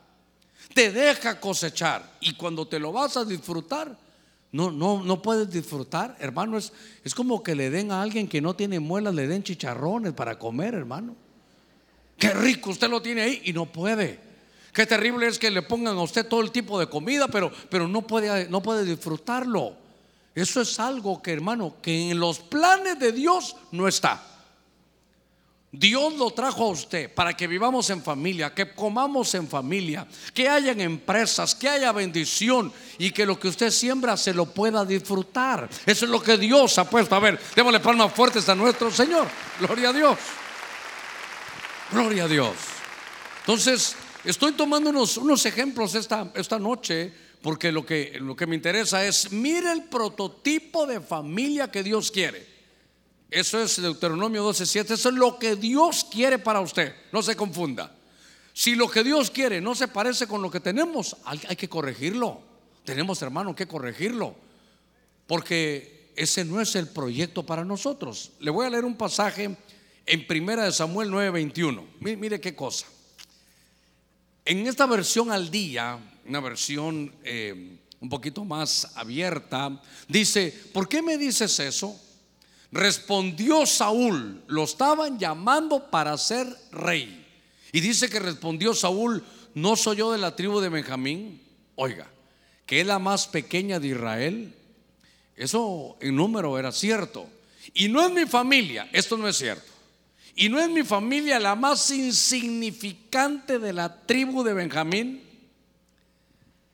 [0.73, 3.95] te deja cosechar y cuando te lo vas a disfrutar,
[4.51, 6.57] no, no, no puedes disfrutar, hermano.
[6.57, 6.73] Es,
[7.03, 10.39] es como que le den a alguien que no tiene muelas, le den chicharrones para
[10.39, 11.15] comer, hermano.
[12.17, 14.19] Qué rico, usted lo tiene ahí y no puede.
[14.73, 17.87] Qué terrible es que le pongan a usted todo el tipo de comida, pero, pero
[17.87, 19.82] no, puede, no puede disfrutarlo.
[20.35, 24.33] Eso es algo que, hermano, que en los planes de Dios no está.
[25.75, 30.47] Dios lo trajo a usted para que vivamos en familia, que comamos en familia, que
[30.47, 35.67] hayan empresas, que haya bendición y que lo que usted siembra se lo pueda disfrutar.
[35.87, 37.15] Eso es lo que Dios ha puesto.
[37.15, 39.27] A ver, démosle palmas fuertes a nuestro Señor.
[39.59, 40.17] Gloria a Dios.
[41.91, 42.53] Gloria a Dios.
[43.39, 47.11] Entonces, estoy tomando unos, unos ejemplos esta, esta noche
[47.43, 52.09] porque lo que, lo que me interesa es, mire el prototipo de familia que Dios
[52.09, 52.47] quiere.
[53.29, 54.91] Eso es Deuteronomio 12:7.
[54.91, 56.95] Eso es lo que Dios quiere para usted.
[57.11, 57.93] No se confunda.
[58.53, 62.41] Si lo que Dios quiere no se parece con lo que tenemos, hay, que corregirlo.
[62.85, 64.35] Tenemos, hermano, que corregirlo.
[65.27, 68.31] Porque ese no es el proyecto para nosotros.
[68.39, 69.57] Le voy a leer un pasaje
[70.05, 71.83] en Primera de Samuel 9:21.
[71.99, 72.85] Mire, mire, qué cosa.
[74.45, 81.01] En esta versión al día, una versión eh, un poquito más abierta, dice, ¿por qué
[81.01, 81.99] me dices eso?
[82.71, 87.25] Respondió Saúl, lo estaban llamando para ser rey.
[87.71, 91.41] Y dice que respondió Saúl, ¿no soy yo de la tribu de Benjamín?
[91.75, 92.07] Oiga,
[92.65, 94.53] que es la más pequeña de Israel.
[95.35, 97.27] Eso en número era cierto.
[97.73, 99.71] y no es mi familia, esto no es cierto,
[100.35, 105.21] y no es mi familia la más insignificante de la tribu de Benjamín,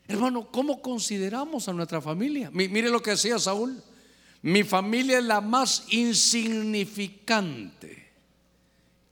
[0.10, 2.50] hermano, ¿cómo consideramos a nuestra familia?
[2.52, 3.82] Mire lo que decía Saúl,
[4.42, 8.10] mi familia es la más insignificante.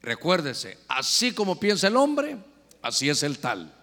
[0.02, 2.38] Recuérdese, así como piensa el hombre,
[2.82, 3.74] así es el tal.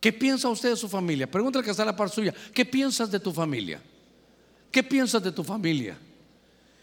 [0.00, 1.30] ¿Qué piensa usted de su familia?
[1.30, 2.34] Pregúntale que está a la par suya.
[2.52, 3.80] ¿Qué piensas de tu familia?
[4.70, 5.96] ¿Qué piensas de tu familia?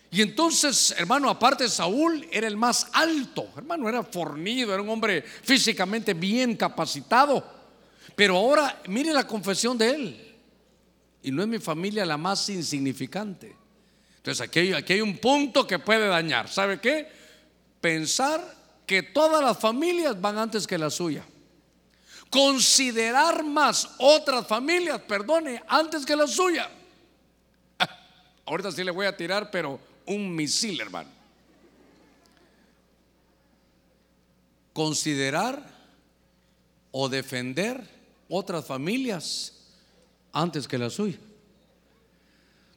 [0.10, 5.22] Y entonces, hermano, aparte Saúl era el más alto, hermano, era fornido, era un hombre
[5.22, 7.61] físicamente bien capacitado.
[8.16, 10.36] Pero ahora, mire la confesión de él.
[11.24, 13.56] Y no es mi familia la más insignificante.
[14.18, 16.50] Entonces, aquí, hay un punto que puede dañar.
[16.50, 17.08] ¿Sabe qué?
[17.80, 21.24] Pensar que todas las familias van antes que la suya.
[22.30, 26.70] Considerar más otras familias, perdone, antes que la suya.
[28.46, 31.10] Ahorita sí le voy a tirar, pero un misil, hermano.
[34.74, 35.71] Considerar
[36.92, 37.88] o defender
[38.30, 39.54] otras familias
[40.32, 41.18] antes que la suya.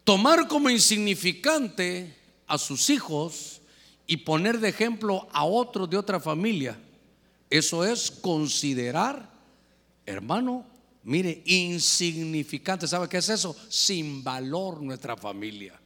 [0.04, 2.14] Tomar como insignificante
[2.46, 3.60] a sus hijos
[4.06, 6.78] y poner de ejemplo a otros de otra familia.
[7.48, 9.30] Eso es considerar,
[10.04, 10.66] hermano,
[11.04, 12.86] mire, insignificante.
[12.86, 13.56] ¿Sabe qué es eso?
[13.68, 15.80] Sin valor nuestra familia.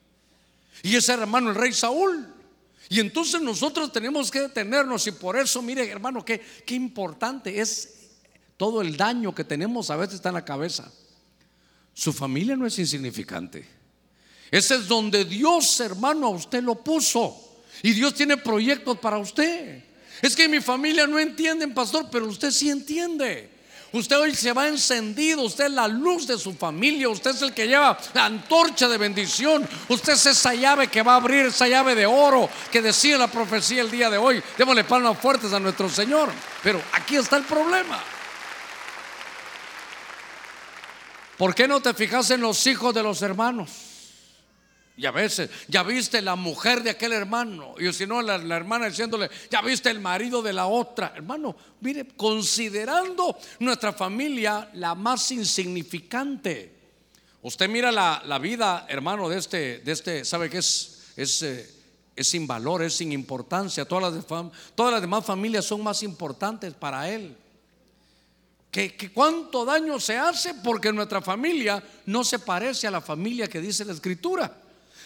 [0.83, 2.35] Y ese hermano el rey Saúl.
[2.88, 7.98] Y entonces nosotros tenemos que detenernos y por eso, mire hermano, qué, qué importante es
[8.59, 10.92] todo el daño que tenemos a veces está en la cabeza.
[11.94, 13.66] Su familia no es insignificante.
[14.51, 17.37] Ese es donde Dios, hermano, a usted lo puso.
[17.83, 19.85] Y Dios tiene proyectos para usted.
[20.21, 23.57] Es que mi familia no entiende, pastor, pero usted sí entiende.
[23.92, 27.55] Usted hoy se va encendido, usted es la luz de su familia, usted es el
[27.55, 31.66] que lleva la antorcha de bendición, usted es esa llave que va a abrir, esa
[31.68, 34.42] llave de oro que decía la profecía el día de hoy.
[34.59, 36.31] Démosle palmas fuertes a nuestro Señor.
[36.62, 38.17] Pero aquí está el problema.
[41.38, 43.70] ¿Por qué no te fijas en los hijos de los hermanos?
[44.96, 47.77] Y a veces, ya viste la mujer de aquel hermano.
[47.79, 51.12] Y si no, la, hermana diciéndole, ya viste el marido de la otra.
[51.14, 56.74] Hermano, mire, considerando nuestra familia la más insignificante.
[57.42, 61.12] Usted mira la, vida, hermano, de este, de este, ¿sabe qué es?
[61.14, 61.70] Es, eh,
[62.16, 63.85] es sin valor, es sin importancia.
[63.85, 64.27] Todas
[64.77, 67.37] las demás familias son más importantes para él.
[68.87, 73.61] Que, cuánto daño se hace porque nuestra familia no se parece a la familia que
[73.61, 74.57] dice la escritura.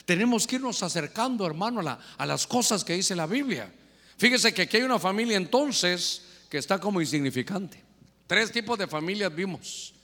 [0.04, 3.72] Tenemos que irnos acercando, hermano, a, las cosas que dice la Biblia.
[4.18, 7.82] Fíjese que aquí hay una familia entonces que está como insignificante.
[8.26, 9.94] Tres tipos de familias vimos,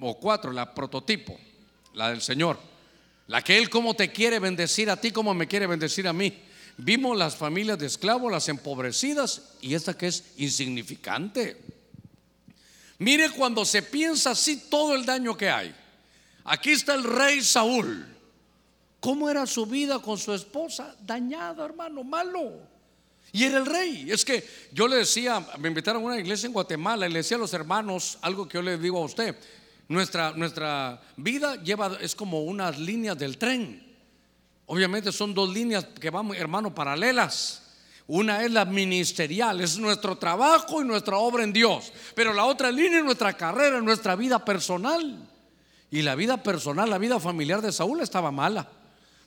[0.00, 1.38] o cuatro, la prototipo,
[1.92, 2.58] la del Señor.
[3.26, 6.42] La que Él como te quiere bendecir a ti, como me quiere bendecir a mí.
[6.78, 11.58] Vimos las familias de esclavos, las empobrecidas, y esta que es insignificante.
[13.00, 15.74] Mire cuando se piensa así todo el daño que hay.
[16.44, 18.06] Aquí está el rey Saúl.
[19.00, 20.94] ¿Cómo era su vida con su esposa?
[21.00, 22.60] Dañada, hermano, malo.
[23.32, 24.10] Y era el rey.
[24.10, 27.38] Es que yo le decía, me invitaron a una iglesia en Guatemala y le decía
[27.38, 29.34] a los hermanos algo que yo le digo a usted.
[29.88, 33.82] Nuestra, nuestra vida lleva, es como unas líneas del tren.
[34.66, 37.62] Obviamente son dos líneas que van, hermano, paralelas.
[38.12, 41.92] Una es la ministerial, es nuestro trabajo y nuestra obra en Dios.
[42.16, 45.28] Pero la otra línea es nuestra carrera, nuestra vida personal.
[45.92, 48.68] Y la vida personal, la vida familiar de Saúl estaba mala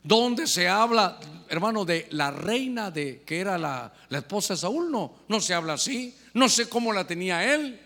[0.03, 1.17] donde se habla,
[1.47, 4.91] hermano, de la reina de que era la, esposa de Saúl.
[4.91, 6.13] No, no se habla así.
[6.33, 7.79] No sé cómo la tenía él,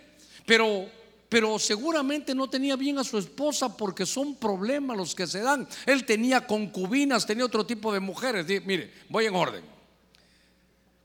[0.45, 0.87] pero,
[1.29, 5.67] pero seguramente no tenía bien a su esposa porque son problemas los que se dan.
[5.85, 8.47] Él tenía concubinas, tenía otro tipo de mujeres.
[8.65, 9.76] Mire, voy en orden.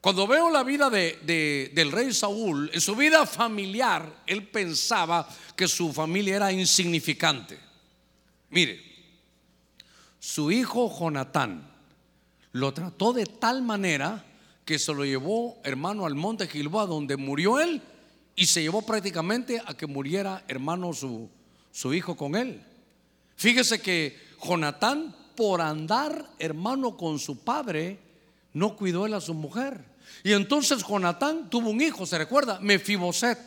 [0.02, 5.68] Cuando veo la vida de, del rey Saúl, en su vida familiar, él pensaba que
[5.68, 7.56] su familia era insignificante.
[8.50, 8.80] Mire,
[10.18, 11.70] su hijo Jonatán
[12.50, 14.24] lo trató de tal manera
[14.64, 17.80] que se lo llevó, hermano, al monte Gilboa, donde murió él,
[18.34, 21.30] y se llevó prácticamente a que muriera, hermano, su,
[21.70, 22.60] su hijo con él.
[23.36, 28.00] Fíjese que Jonatán, por andar, hermano, con su padre,
[28.52, 29.91] no cuidó él a su mujer.
[30.22, 32.58] Y entonces Jonatán tuvo un hijo, ¿se recuerda?
[32.60, 33.38] Mefiboset.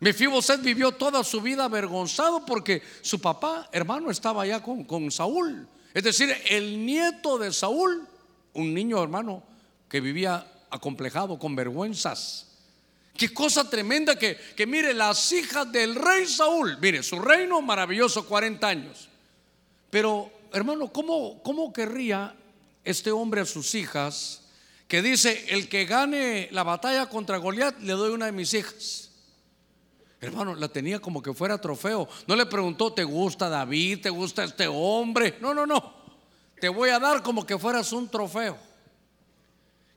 [0.00, 5.66] Mefiboset vivió toda su vida avergonzado porque su papá, hermano, estaba allá con, con Saúl.
[5.94, 8.06] Es decir, el nieto de Saúl,
[8.52, 9.42] un niño hermano
[9.88, 12.46] que vivía acomplejado con vergüenzas.
[13.16, 18.26] Qué cosa tremenda que, que mire las hijas del rey Saúl, mire su reino maravilloso,
[18.26, 19.08] 40 años.
[19.88, 22.34] Pero hermano, ¿cómo, cómo querría
[22.84, 24.42] este hombre a sus hijas
[24.88, 29.10] que dice, el que gane la batalla contra Goliat, le doy una de mis hijas.
[30.20, 32.08] Hermano, la tenía como que fuera trofeo.
[32.26, 34.02] No le preguntó, ¿te gusta David?
[34.02, 35.36] ¿Te gusta este hombre?
[35.40, 35.94] No, no, no.
[36.60, 38.56] Te voy a dar como que fueras un trofeo.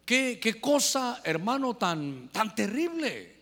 [0.05, 3.37] Qué, qué cosa, hermano, tan, tan terrible.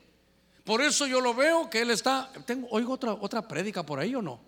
[0.64, 2.32] Por eso yo lo veo que él está.
[2.46, 4.40] Tengo, oigo otra, otra prédica por ahí o no.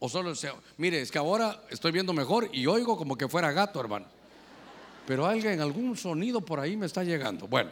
[0.00, 0.32] O solo,
[0.76, 4.06] mire, es que ahora estoy viendo mejor y oigo como que fuera gato, hermano.
[5.08, 7.48] Pero alguien, algún sonido por ahí me está llegando.
[7.48, 7.70] Bueno,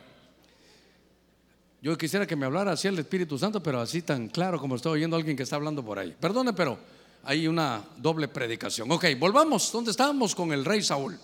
[1.83, 4.93] yo quisiera que me hablara así el Espíritu Santo, pero así tan claro como estoy
[4.93, 6.17] oyendo a alguien que está hablando por ahí.
[6.19, 6.79] Perdone, pero
[7.25, 8.91] hay una doble predicación.
[8.91, 9.71] Ok, volvamos.
[9.71, 11.19] ¿Dónde estábamos con el rey Saúl?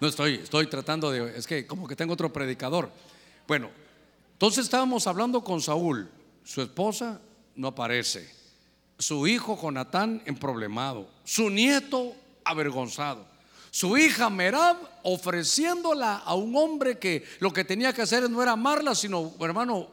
[0.00, 2.90] No estoy, estoy tratando de, es que como que tengo otro predicador.
[3.46, 3.70] Bueno,
[4.32, 6.10] entonces estábamos hablando con Saúl.
[6.42, 7.20] Su esposa
[7.54, 8.43] no aparece.
[8.98, 11.08] Su hijo Jonatán emproblemado.
[11.24, 12.14] Su nieto
[12.44, 13.26] avergonzado.
[13.70, 18.52] Su hija Merab ofreciéndola a un hombre que lo que tenía que hacer no era
[18.52, 19.88] amarla, sino, hermano,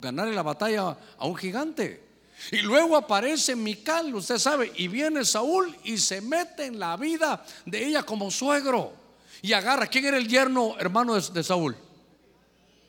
[0.00, 2.08] ganarle la batalla a un gigante.
[2.52, 7.44] Y luego aparece Mical, usted sabe, y viene Saúl y se mete en la vida
[7.66, 8.92] de ella como suegro.
[9.42, 11.76] Y agarra, ¿quién era el yerno hermano de, Saúl?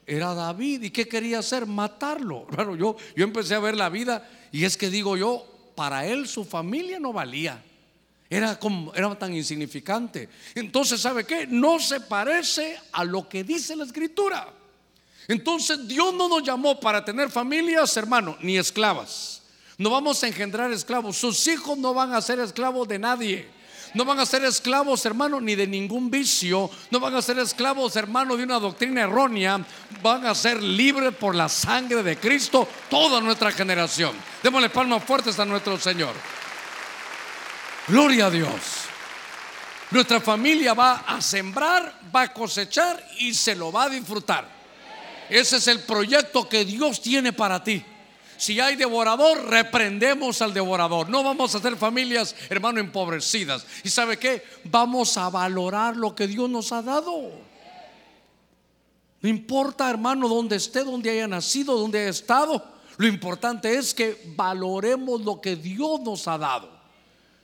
[0.09, 0.83] Era David.
[0.83, 1.65] ¿Y qué quería hacer?
[1.65, 2.47] Matarlo.
[2.55, 5.45] Bueno, yo, yo empecé a ver la vida y es que digo yo,
[5.75, 7.63] para él su familia no valía.
[8.29, 10.29] Era, como, era tan insignificante.
[10.53, 11.47] Entonces, ¿sabe qué?
[11.47, 14.53] No se parece a lo que dice la escritura.
[15.27, 19.41] Entonces, Dios no nos llamó para tener familias, hermano, ni esclavas.
[19.77, 21.17] No vamos a engendrar esclavos.
[21.17, 23.58] Sus hijos no van a ser esclavos de nadie.
[23.93, 26.69] No van a ser esclavos, hermano, ni de ningún vicio.
[26.91, 29.59] No van a ser esclavos, hermano, de una doctrina errónea.
[30.01, 34.13] Van a ser libres por la sangre de Cristo toda nuestra generación.
[34.43, 36.13] Démosle palmas fuertes a nuestro Señor.
[37.87, 38.51] Gloria a Dios.
[39.91, 44.47] Nuestra familia va a sembrar, va a cosechar y se lo va a disfrutar.
[45.29, 47.83] Ese es el proyecto que Dios tiene para ti.
[48.39, 51.09] Si hay devorador, reprendemos al devorador.
[51.09, 53.65] No vamos a ser familias, hermano, empobrecidas.
[53.83, 54.41] ¿Y sabe qué?
[54.63, 57.33] Vamos a valorar lo que Dios nos ha dado.
[59.21, 62.63] No importa, hermano, dónde esté, dónde haya nacido, dónde haya estado.
[62.95, 66.69] Lo importante es que valoremos lo que Dios nos ha dado.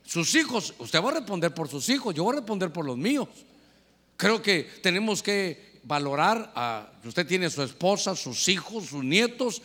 [0.05, 2.97] Sus hijos, usted va a responder por sus hijos, yo voy a responder por los
[2.97, 3.27] míos.
[4.15, 9.61] Creo que tenemos que valorar a usted tiene su esposa, sus hijos, sus nietos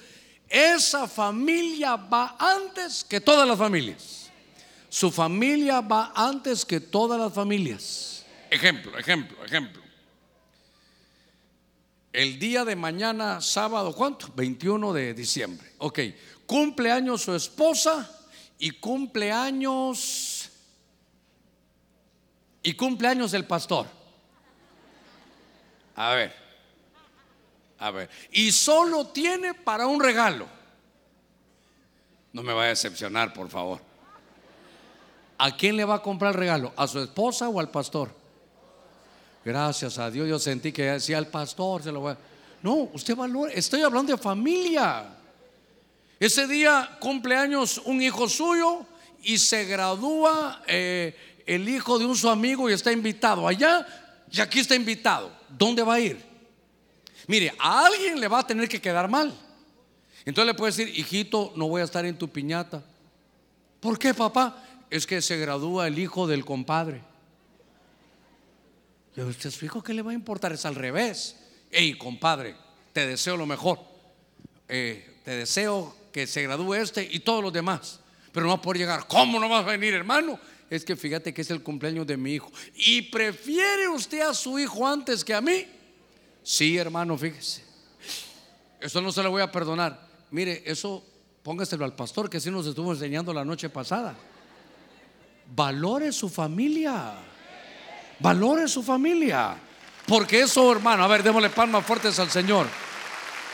[0.51, 4.31] esa familia va antes que todas las familias.
[4.89, 8.27] Su familia va antes que todas las familias.
[8.51, 9.81] Ejemplo, ejemplo, ejemplo.
[12.13, 14.33] El día de mañana, sábado, ¿cuánto?
[14.35, 15.73] 21 de diciembre.
[15.79, 16.01] Ok,
[16.45, 18.11] cumpleaños su esposa
[18.59, 20.51] y cumpleaños
[22.65, 23.87] y cumpleaños el pastor.
[25.95, 26.40] A ver,
[27.81, 30.47] a ver, y solo tiene para un regalo.
[32.33, 33.81] No me vaya a decepcionar, por favor.
[35.39, 36.75] ¿A quién le va a comprar el regalo?
[36.77, 38.15] ¿A su esposa o al pastor?
[39.43, 42.19] Gracias a Dios, yo sentí que decía al pastor se lo voy a...
[42.63, 45.17] No, usted valora, estoy hablando de familia.
[46.19, 48.85] Ese día cumpleaños un hijo suyo
[49.23, 51.17] y se gradúa eh,
[51.47, 53.87] el hijo de un su amigo y está invitado allá
[54.31, 55.33] y aquí está invitado.
[55.49, 56.30] ¿Dónde va a ir?
[57.31, 59.33] Mire, a alguien le va a tener que quedar mal.
[60.25, 62.83] Entonces le puede decir, hijito, no voy a estar en tu piñata.
[63.79, 64.61] ¿Por qué, papá?
[64.91, 67.03] Es que se gradúa el hijo del compadre.
[69.15, 71.37] Y usted fijo que le va a importar, es al revés.
[71.71, 72.57] Hey, compadre,
[72.93, 73.79] te deseo lo mejor.
[74.69, 78.01] Eh, te deseo que se gradúe este y todos los demás.
[78.33, 79.07] Pero no va a poder llegar.
[79.07, 80.37] ¿Cómo no vas a venir, hermano?
[80.69, 82.51] Es que fíjate que es el cumpleaños de mi hijo.
[82.75, 85.65] ¿Y prefiere usted a su hijo antes que a mí?
[86.43, 87.65] Sí, hermano, fíjese.
[88.81, 90.09] Eso no se lo voy a perdonar.
[90.31, 91.05] Mire, eso
[91.43, 94.15] póngaselo al pastor que así nos estuvo enseñando la noche pasada.
[95.55, 97.15] Valore su familia.
[98.21, 99.57] Valore su familia.
[100.07, 102.67] Porque eso, hermano, a ver, démosle palmas fuertes al Señor.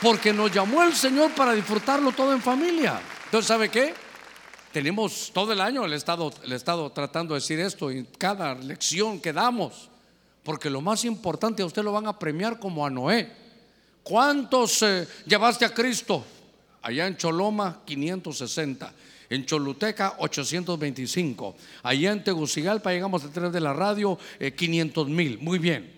[0.01, 2.99] Porque nos llamó el Señor para disfrutarlo todo en familia.
[3.25, 3.93] Entonces, ¿sabe qué?
[4.71, 9.19] Tenemos todo el año el Estado, el Estado tratando de decir esto en cada lección
[9.19, 9.89] que damos.
[10.47, 13.29] Porque lo más importante a usted lo van a premiar como a Noé.
[14.01, 16.23] ¿Cuántos eh, llevaste a Cristo?
[16.83, 18.93] Allá en Choloma, 560.
[19.29, 21.53] En Choluteca, 825.
[21.83, 24.17] Allá en Tegucigalpa, llegamos a través de la radio,
[24.55, 25.37] 500 eh, mil.
[25.39, 25.93] Muy bien.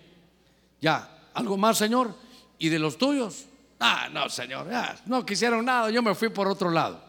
[0.80, 2.12] Ya, ¿algo más, Señor?
[2.58, 3.44] ¿Y de los tuyos?
[3.78, 4.66] Ah, no, Señor,
[5.06, 7.00] no quisieron nada, yo me fui por otro lado.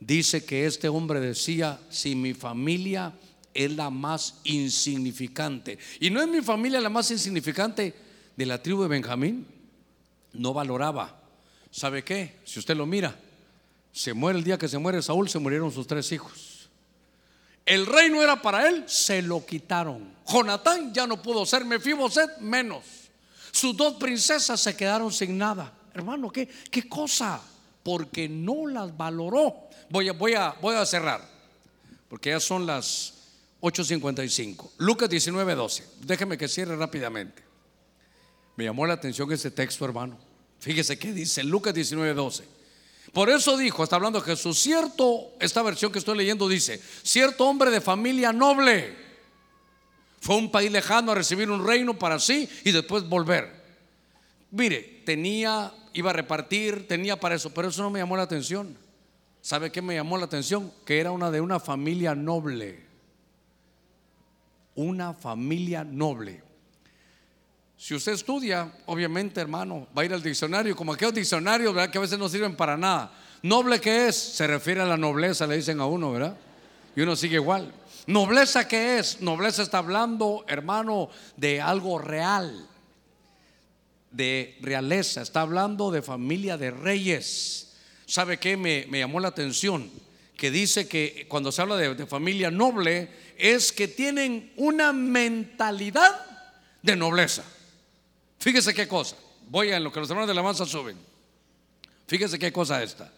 [0.00, 3.12] dice que este hombre decía, si mi familia
[3.54, 7.94] es la más insignificante, y no es mi familia la más insignificante
[8.36, 9.46] de la tribu de Benjamín,
[10.32, 11.20] no valoraba.
[11.70, 12.36] ¿Sabe qué?
[12.44, 13.18] Si usted lo mira,
[13.92, 16.70] se muere el día que se muere Saúl, se murieron sus tres hijos.
[17.64, 20.14] El reino era para él, se lo quitaron.
[20.26, 22.84] Jonatán ya no pudo ser, Mefiboset menos.
[23.52, 25.72] Sus dos princesas se quedaron sin nada.
[25.94, 27.40] Hermano, ¿qué, qué cosa?
[27.82, 29.68] Porque no las valoró.
[29.90, 31.20] Voy a, voy, a, voy a cerrar,
[32.08, 33.21] porque ya son las
[33.62, 34.70] 8.55.
[34.78, 35.84] Lucas 19.12.
[36.00, 37.42] Déjeme que cierre rápidamente.
[38.56, 40.18] Me llamó la atención ese texto, hermano.
[40.58, 42.42] Fíjese que dice Lucas 19.12.
[43.12, 47.70] Por eso dijo, está hablando Jesús, cierto, esta versión que estoy leyendo dice, cierto hombre
[47.70, 48.96] de familia noble
[50.20, 53.62] fue a un país lejano a recibir un reino para sí y después volver.
[54.50, 58.76] Mire, tenía, iba a repartir, tenía para eso, pero eso no me llamó la atención.
[59.40, 60.72] ¿Sabe qué me llamó la atención?
[60.86, 62.91] Que era una de una familia noble.
[64.74, 66.42] Una familia noble.
[67.76, 71.90] Si usted estudia, obviamente, hermano, va a ir al diccionario, como aquellos diccionarios, ¿verdad?
[71.90, 73.12] Que a veces no sirven para nada.
[73.42, 74.16] ¿Noble qué es?
[74.16, 76.36] Se refiere a la nobleza, le dicen a uno, ¿verdad?
[76.94, 77.72] Y uno sigue igual.
[78.06, 79.20] ¿Nobleza qué es?
[79.20, 82.68] Nobleza está hablando, hermano, de algo real,
[84.12, 87.74] de realeza, está hablando de familia de reyes.
[88.06, 89.90] ¿Sabe qué me, llamó la atención?
[90.36, 93.08] Que dice que cuando se habla de familia noble,
[93.38, 96.26] es que tienen una mentalidad
[96.82, 97.44] de nobleza.
[98.38, 99.16] Fíjese qué cosa.
[99.48, 100.96] Voy a lo que los hermanos de la masa suben.
[102.06, 103.10] Fíjese qué cosa esta.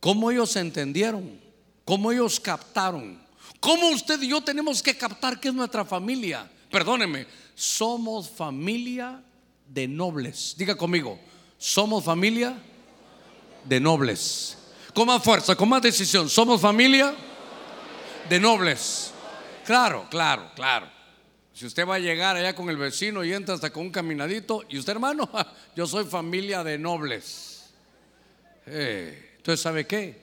[0.00, 1.40] Cómo ellos entendieron,
[1.84, 3.20] cómo ellos captaron,
[3.60, 6.50] cómo usted y yo tenemos que captar que es nuestra familia.
[6.70, 9.22] Perdóneme, somos familia
[9.68, 10.54] de nobles.
[10.56, 11.18] Diga conmigo,
[11.58, 12.56] somos familia
[13.64, 14.58] de nobles.
[14.94, 17.14] Con más fuerza, con más decisión, somos familia
[18.32, 19.12] de nobles.
[19.66, 20.88] Claro, claro, claro.
[21.52, 24.62] Si usted va a llegar allá con el vecino y entra hasta con un caminadito,
[24.70, 25.28] y usted hermano,
[25.76, 27.74] yo soy familia de nobles.
[28.64, 30.18] Eh, entonces, ¿sabe qué?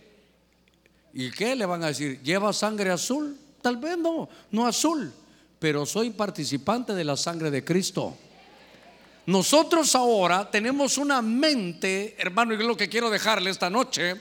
[1.14, 2.20] ¿Y qué le van a decir?
[2.24, 3.38] ¿Lleva sangre azul?
[3.62, 5.14] Tal vez no, no azul,
[5.60, 8.18] pero soy participante de la sangre de Cristo.
[9.28, 14.20] Nosotros ahora tenemos una mente, hermano, y es lo que quiero dejarle esta noche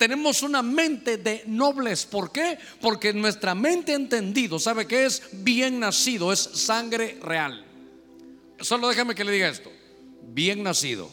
[0.00, 2.06] tenemos una mente de nobles.
[2.06, 2.58] ¿Por qué?
[2.80, 7.62] Porque nuestra mente entendido sabe que es bien nacido, es sangre real.
[8.60, 9.70] Solo déjame que le diga esto.
[10.22, 11.10] Bien nacido.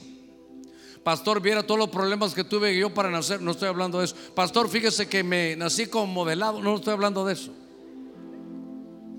[1.03, 3.41] Pastor, viera todos los problemas que tuve yo para nacer.
[3.41, 4.15] No estoy hablando de eso.
[4.33, 6.61] Pastor, fíjese que me nací como modelado.
[6.61, 7.53] No estoy hablando de eso.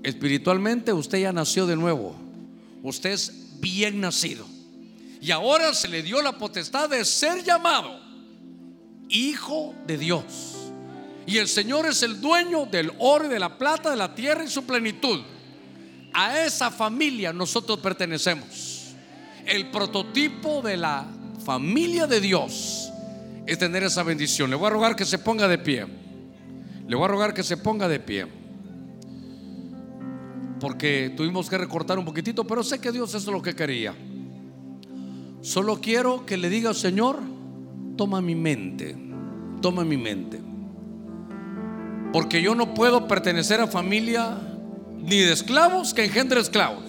[0.01, 2.15] Espiritualmente usted ya nació de nuevo.
[2.81, 4.47] Usted es bien nacido.
[5.21, 8.08] Y ahora se le dio la potestad de ser llamado
[9.09, 10.23] hijo de Dios.
[11.25, 14.43] Y el Señor es el dueño del oro y de la plata, de la tierra
[14.43, 15.21] y su plenitud.
[16.13, 18.95] A esa familia nosotros pertenecemos.
[19.45, 21.05] El prototipo de la
[21.45, 22.91] familia de Dios
[23.45, 24.49] es tener esa bendición.
[24.49, 25.85] Le voy a rogar que se ponga de pie.
[26.87, 28.27] Le voy a rogar que se ponga de pie.
[30.59, 33.95] Porque tuvimos que recortar un poquitito, pero sé que Dios es lo que quería.
[35.41, 37.19] Solo quiero que le diga, Señor,
[37.99, 38.95] toma mi mente,
[39.59, 40.39] toma mi mente.
[42.13, 44.37] Porque yo no puedo pertenecer a familia
[45.01, 46.85] ni de esclavos que engendra esclavos.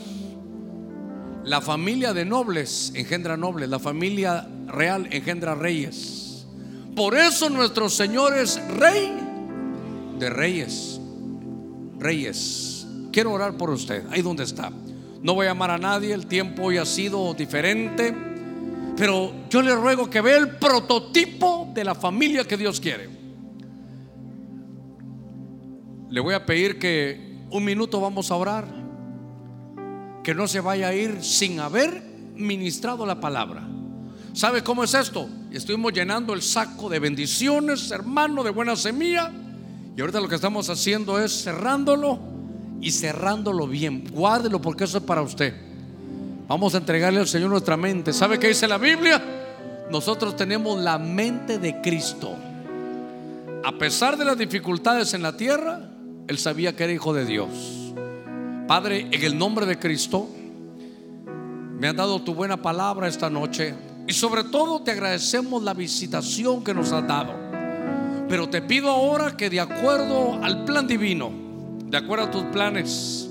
[1.42, 6.46] La familia de nobles engendra nobles, la familia real engendra reyes.
[6.94, 9.12] Por eso nuestro Señor es rey
[10.16, 11.00] de reyes.
[11.98, 12.86] Reyes.
[13.10, 14.70] Quiero orar por usted, ahí donde está.
[15.24, 18.29] No voy a amar a nadie, el tiempo hoy ha sido diferente.
[18.96, 23.08] Pero yo le ruego que vea el prototipo de la familia que Dios quiere.
[26.10, 28.66] Le voy a pedir que un minuto vamos a orar.
[30.22, 32.02] Que no se vaya a ir sin haber
[32.34, 33.66] ministrado la palabra.
[34.32, 35.28] ¿Sabe cómo es esto?
[35.50, 39.32] Estuvimos llenando el saco de bendiciones, hermano, de buena semilla.
[39.96, 42.20] Y ahorita lo que estamos haciendo es cerrándolo
[42.80, 44.04] y cerrándolo bien.
[44.12, 45.69] Guárdelo porque eso es para usted.
[46.50, 48.12] Vamos a entregarle al Señor nuestra mente.
[48.12, 49.22] ¿Sabe qué dice la Biblia?
[49.88, 52.34] Nosotros tenemos la mente de Cristo.
[53.62, 55.80] A pesar de las dificultades en la tierra,
[56.26, 57.94] Él sabía que era hijo de Dios.
[58.66, 60.28] Padre, en el nombre de Cristo,
[61.78, 63.72] me has dado tu buena palabra esta noche.
[64.08, 67.32] Y sobre todo te agradecemos la visitación que nos has dado.
[68.28, 71.30] Pero te pido ahora que de acuerdo al plan divino,
[71.84, 73.29] de acuerdo a tus planes,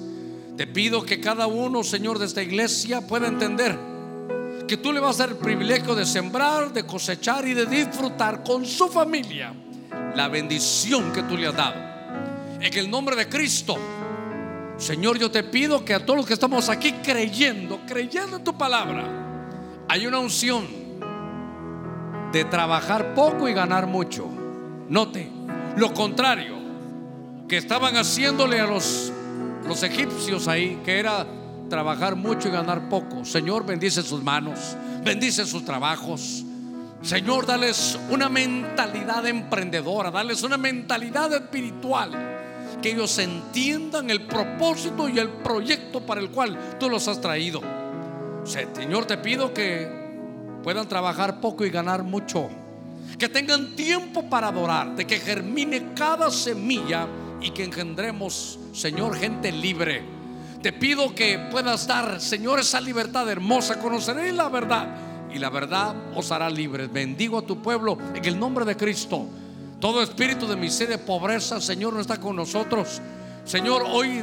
[0.60, 3.80] te pido que cada uno, Señor, de esta iglesia pueda entender
[4.68, 8.44] que tú le vas a dar el privilegio de sembrar, de cosechar y de disfrutar
[8.44, 9.54] con su familia
[10.18, 11.78] la bendición que tú le has dado.
[12.60, 13.78] En el nombre de Cristo,
[14.76, 18.58] Señor, yo te pido que a todos los que estamos aquí creyendo, creyendo en tu
[18.58, 19.06] palabra,
[19.88, 20.68] hay una unción
[22.34, 24.28] de trabajar poco y ganar mucho.
[24.90, 25.32] Note,
[25.78, 26.58] lo contrario
[27.48, 29.14] que estaban haciéndole a los,
[29.68, 31.26] los egipcios ahí, que era
[31.70, 33.24] trabajar mucho y ganar poco.
[33.24, 36.44] Señor, bendice sus manos, bendice sus trabajos.
[37.02, 42.12] Señor, dales una mentalidad emprendedora, dales una mentalidad espiritual.
[42.82, 47.62] Que ellos entiendan el propósito y el proyecto para el cual tú los has traído.
[48.44, 49.90] Señor, te pido que
[50.64, 52.50] puedan trabajar poco y ganar mucho.
[53.18, 57.08] Que tengan tiempo para adorarte, que germine cada semilla
[57.42, 60.04] y que engendremos, Señor, gente libre.
[60.62, 63.80] Te pido que puedas dar, Señor, esa libertad hermosa.
[63.80, 64.88] Conoceréis la verdad
[65.34, 66.92] y la verdad os hará libres.
[66.92, 69.26] Bendigo a tu pueblo en el nombre de Cristo.
[69.80, 73.02] Todo espíritu de miseria, de pobreza, Señor, no está con nosotros.
[73.46, 74.22] Señor, hoy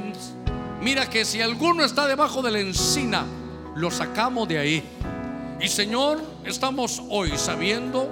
[0.83, 3.25] mira que si alguno está debajo de la encina,
[3.75, 4.85] lo sacamos de ahí.
[5.59, 8.11] Y Señor, estamos hoy sabiendo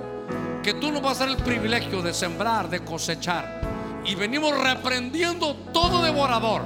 [0.63, 3.74] que tú nos vas a dar el privilegio de sembrar, de cosechar.
[4.05, 6.63] Y venimos reprendiendo todo devorador.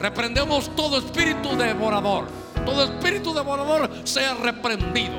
[0.00, 2.26] Reprendemos todo espíritu devorador.
[2.64, 5.14] Todo espíritu devorador sea reprendido.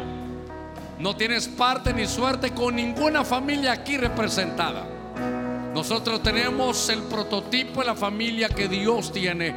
[1.00, 4.86] No tienes parte ni suerte con ninguna familia aquí representada.
[5.74, 9.54] Nosotros tenemos el prototipo de la familia que Dios tiene.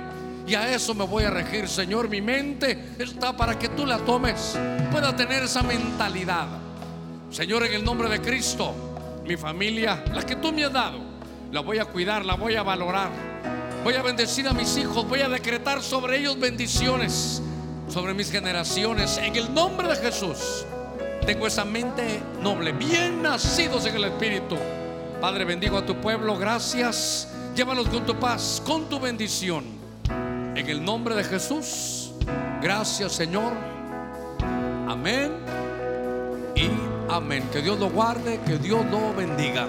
[0.46, 2.08] Y a eso me voy a regir, Señor.
[2.08, 4.58] Mi mente está para que tú la tomes.
[4.90, 6.46] Pueda tener esa mentalidad.
[7.30, 8.74] Señor, en el nombre de Cristo,
[9.24, 10.98] mi familia, la que tú me has dado,
[11.50, 13.10] la voy a cuidar, la voy a valorar.
[13.84, 17.40] Voy a bendecir a mis hijos, voy a decretar sobre ellos bendiciones,
[17.88, 19.18] sobre mis generaciones.
[19.18, 20.66] En el nombre de Jesús,
[21.24, 24.56] tengo esa mente noble, bien nacidos en el Espíritu.
[25.20, 27.28] Padre, bendigo a tu pueblo, gracias.
[27.54, 29.64] Llévalos con tu paz, con tu bendición.
[30.54, 32.10] En el nombre de Jesús,
[32.60, 33.52] gracias Señor.
[34.88, 35.32] Amén
[36.54, 36.68] y
[37.10, 37.48] amén.
[37.52, 39.66] Que Dios lo guarde, que Dios lo bendiga.